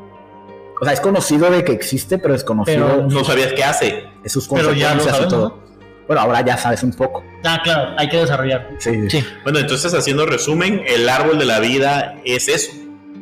[0.82, 4.04] O sea, es conocido de que existe, pero desconocido Pero- No sabías qué hace.
[4.22, 5.50] de sus pero ya lo sabemos, todo.
[5.50, 5.64] ¿no?
[6.08, 7.24] Bueno, ahora ya sabes un poco.
[7.46, 8.70] Ah, claro, hay que desarrollar.
[8.80, 9.22] Sí, sí.
[9.22, 9.26] Sí.
[9.44, 12.72] Bueno, entonces haciendo resumen, el árbol de la vida es eso,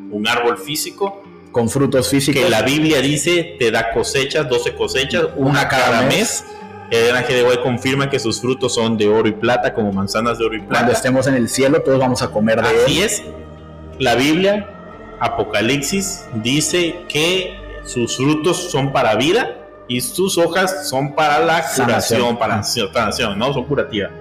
[0.09, 1.21] un árbol físico
[1.51, 2.41] Con frutos físicos.
[2.41, 6.43] que la Biblia dice te da cosechas, 12 cosechas, una cada mes.
[6.91, 10.37] El ángel de hoy confirma que sus frutos son de oro y plata, como manzanas
[10.37, 10.91] de oro y Cuando plata.
[10.91, 13.05] estemos en el cielo, todos vamos a comer de Así él.
[13.05, 13.23] es.
[13.97, 14.67] La Biblia,
[15.19, 21.85] Apocalipsis, dice que sus frutos son para vida y sus hojas son para la Sanación.
[21.87, 23.53] curación, para sanación, ¿no?
[23.53, 24.11] Son curativas.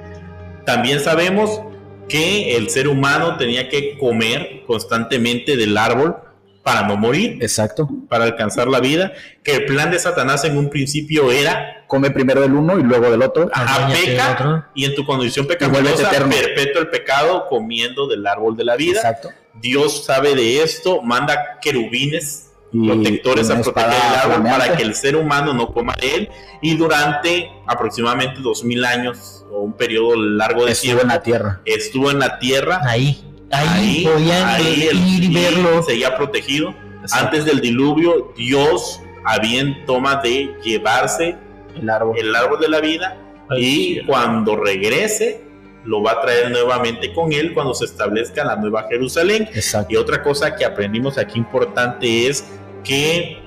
[0.65, 1.63] También sabemos
[2.09, 6.17] que el ser humano tenía que comer constantemente del árbol
[6.63, 7.89] para no morir, Exacto.
[8.09, 12.41] para alcanzar la vida, que el plan de Satanás en un principio era Come primero
[12.41, 13.51] del uno y luego del otro.
[13.53, 14.65] Ajá, peca otro.
[14.77, 16.29] y en tu condición pecaminosa eterno.
[16.33, 18.99] perpetua el pecado comiendo del árbol de la vida.
[18.99, 19.31] Exacto.
[19.55, 25.17] Dios sabe de esto, manda querubines protectores a proteger el árbol para que el ser
[25.17, 26.29] humano no coma de él
[26.63, 31.23] y durante aproximadamente dos mil años o un periodo largo de estuvo tiempo en la
[31.23, 31.61] tierra.
[31.65, 33.25] estuvo en la tierra Ahí.
[33.51, 35.83] Ahí, ahí, podían ahí el- ir y verlo.
[35.83, 37.25] seguía protegido Exacto.
[37.27, 41.37] antes del diluvio Dios había en toma de llevarse
[41.77, 42.17] El árbol.
[42.19, 43.17] el árbol de la vida
[43.57, 45.43] y cuando regrese
[45.85, 49.93] lo va a traer nuevamente con él cuando se establezca la nueva Jerusalén Exacto.
[49.93, 52.45] y otra cosa que aprendimos aquí importante es
[52.85, 53.39] que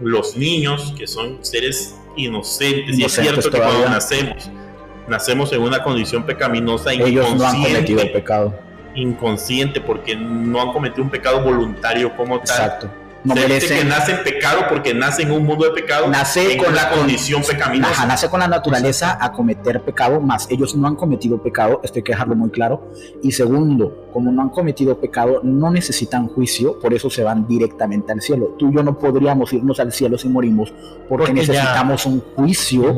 [0.00, 3.78] los niños, que son seres inocentes, y es Inocentes cierto que todavía.
[3.78, 4.50] cuando nacemos
[5.08, 8.54] nacemos en una condición pecaminosa Ellos no han cometido inconsciente, pecado.
[8.94, 13.01] Inconsciente porque no han cometido un pecado voluntario como tal.
[13.24, 13.88] No Se dice que merecen.
[13.88, 17.42] nace en pecado porque nace en un mundo de pecado, Nace con la con- condición
[17.42, 17.92] pecaminosa.
[17.92, 21.98] Ajá, nace con la naturaleza a cometer pecado, más ellos no han cometido pecado, esto
[21.98, 22.90] hay que dejarlo muy claro.
[23.22, 28.10] Y segundo, como no han cometido pecado, no necesitan juicio, por eso se van directamente
[28.12, 28.56] al cielo.
[28.58, 30.74] Tú y yo no podríamos irnos al cielo si morimos,
[31.08, 32.94] porque, necesitamos un juicio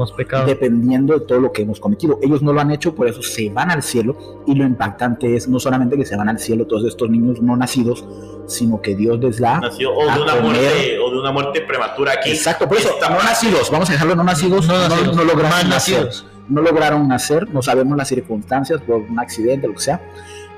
[0.47, 2.18] dependiendo de todo lo que hemos cometido.
[2.22, 4.16] Ellos no lo han hecho, por eso se van al cielo.
[4.47, 7.57] Y lo impactante es no solamente que se van al cielo todos estos niños no
[7.57, 8.05] nacidos,
[8.47, 9.59] sino que Dios les da.
[9.61, 12.31] Nació o a de, una muerte, o de una muerte prematura aquí.
[12.31, 15.25] Exacto, por eso, Esta no nacidos, vamos a dejarlo no nacidos, No no, nacidos, no
[15.25, 16.05] lograron mal nacer.
[16.05, 16.27] nacidos.
[16.49, 20.01] No lograron nacer, no sabemos las circunstancias por un accidente, lo que sea.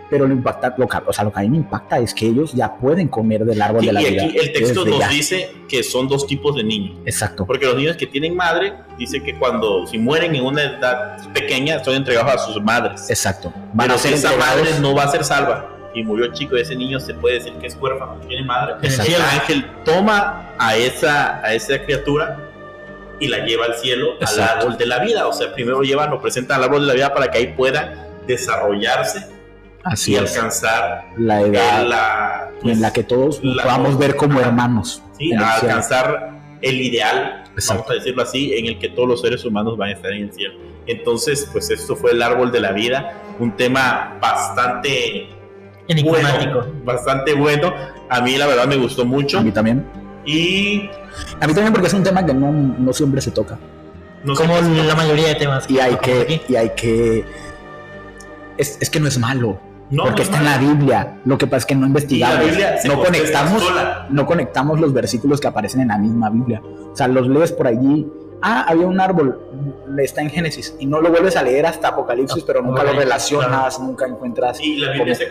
[0.08, 2.26] Pero lo impacta, lo, que- o sea, lo que a mí me impacta es que
[2.26, 4.24] ellos ya pueden comer del árbol Sí, de la y vida.
[4.24, 5.08] aquí el texto nos ya.
[5.08, 6.96] dice que son dos tipos de niños.
[7.04, 7.44] Exacto.
[7.44, 11.82] Porque los niños que tienen madre, dice que cuando, si mueren en una edad pequeña,
[11.82, 13.10] son entregados a sus madres.
[13.10, 13.52] Exacto.
[13.72, 15.75] Van Pero a ser esa madre no va a ser salva.
[15.96, 18.74] Y murió chico, ese niño se puede decir que es huérfano, no tiene madre.
[18.82, 19.10] Exacto.
[19.16, 22.38] El ángel toma a esa, a esa criatura
[23.18, 24.58] y la lleva al cielo, al Exacto.
[24.66, 25.26] árbol de la vida.
[25.26, 27.94] O sea, primero llevan, lo presentan al árbol de la vida para que ahí puedan
[28.26, 29.26] desarrollarse
[29.84, 30.20] Así y es.
[30.36, 35.02] alcanzar La edad la, en la que todos la- podamos ver como hermanos.
[35.16, 36.30] sí, en el a alcanzar
[36.60, 37.84] el ideal, Exacto.
[37.84, 40.24] vamos a decirlo así, en el que todos los seres humanos van a estar en
[40.24, 40.58] el cielo.
[40.86, 45.28] Entonces, pues esto fue el árbol de la vida, un tema bastante
[45.88, 46.58] Enigmático.
[46.60, 47.72] bueno, bastante bueno.
[48.08, 49.84] A mí la verdad me gustó mucho A mí también.
[50.24, 50.88] y
[51.40, 53.58] A mí también porque es un tema que no, no siempre se toca.
[54.24, 55.68] no Como la mayoría de temas.
[55.70, 56.40] Y hay que, aquí.
[56.48, 57.24] y hay que.
[58.58, 59.60] Es, es que no es malo.
[59.90, 60.58] no, porque no está es en la.
[60.58, 61.16] Biblia.
[61.24, 62.44] Lo que pasa es que no Y la investigamos.
[62.46, 63.62] Biblia se no conectamos.
[63.62, 64.06] sola.
[64.10, 66.62] no conectamos los versículos que aparecen en la misma Biblia.
[66.92, 68.06] O sea, los lees por allí.
[68.42, 69.40] Ah, había un árbol,
[69.98, 73.80] está en Génesis, y no lo vuelves a leer hasta Apocalipsis, pero nunca lo relacionas,
[73.80, 74.60] nunca encuentras.
[74.60, 75.30] Y la Biblia ¿Cómo?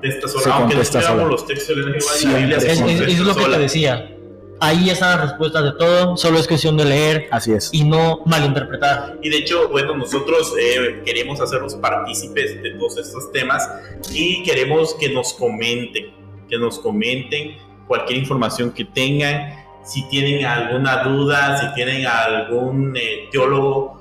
[0.00, 0.42] contesta sola.
[0.44, 3.42] Se Aunque no los textos de la Biblia, Siempre la Biblia Es, es- lo que
[3.42, 3.56] sola.
[3.56, 4.12] te decía.
[4.58, 7.68] Ahí están las respuestas de todo, solo es cuestión de leer Así es.
[7.74, 9.18] y no malinterpretar.
[9.22, 13.68] Y de hecho, bueno, nosotros eh, queremos hacerlos partícipes de todos estos temas
[14.14, 16.06] y queremos que nos comenten,
[16.48, 23.28] que nos comenten cualquier información que tengan, si tienen alguna duda, si tienen algún eh,
[23.30, 23.95] teólogo,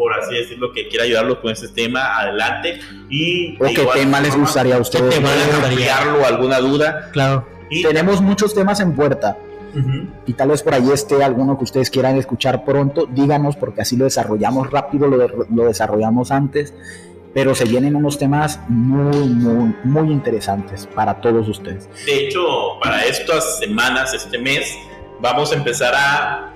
[0.00, 2.80] por así decirlo, que quiera ayudarlos con este tema, adelante.
[3.10, 5.14] Y ¿O qué tema les gustaría a ustedes?
[5.14, 5.54] tema les ver?
[5.56, 5.94] gustaría?
[5.98, 7.10] ampliarlo, alguna duda.
[7.12, 7.46] Claro.
[7.68, 9.36] Y, Tenemos muchos temas en puerta.
[9.72, 10.08] Ujú.
[10.26, 13.96] y tal vez por ahí esté alguno que ustedes quieran escuchar pronto, díganos porque así
[13.96, 16.74] lo desarrollamos rápido, lo, de- lo desarrollamos antes,
[17.32, 21.88] pero se vienen unos temas muy, muy, muy interesantes para todos ustedes.
[22.04, 22.40] De hecho,
[22.82, 24.74] para estas semanas, este mes,
[25.20, 26.52] vamos a empezar a,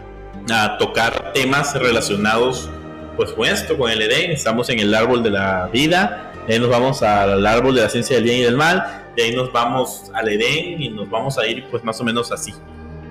[0.52, 2.68] a tocar temas relacionados
[3.16, 4.30] pues con esto, con el Edén.
[4.30, 7.88] Estamos en el árbol de la vida, de ahí nos vamos al árbol de la
[7.88, 11.38] ciencia del bien y del mal, de ahí nos vamos al Edén y nos vamos
[11.38, 12.52] a ir pues más o menos así,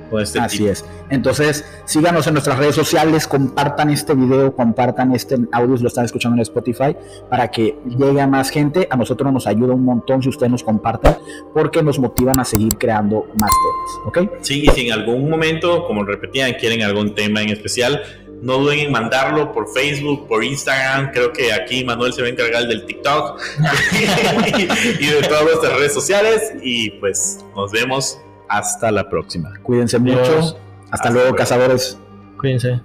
[0.10, 0.70] con este Así tipo.
[0.70, 0.86] es.
[1.10, 6.06] Entonces, síganos en nuestras redes sociales, compartan este video, compartan este audio si lo están
[6.06, 6.95] escuchando en Spotify
[7.30, 8.88] para que llegue a más gente.
[8.89, 11.16] A nosotros nos ayuda un montón si ustedes nos comparten
[11.54, 14.08] porque nos motivan a seguir creando más temas.
[14.08, 14.41] ¿Ok?
[14.41, 18.01] Sí, y si en algún momento, como repetían, quieren algún tema en especial,
[18.43, 21.11] no duden en mandarlo por Facebook, por Instagram.
[21.11, 23.41] Creo que aquí Manuel se va a encargar del TikTok
[24.99, 26.51] y de todas nuestras redes sociales.
[26.61, 28.19] Y pues nos vemos
[28.49, 29.53] hasta la próxima.
[29.63, 30.39] Cuídense mucho.
[30.39, 30.57] Hasta
[30.91, 31.37] Hasta luego, luego.
[31.37, 31.97] cazadores.
[32.37, 32.81] Cuídense.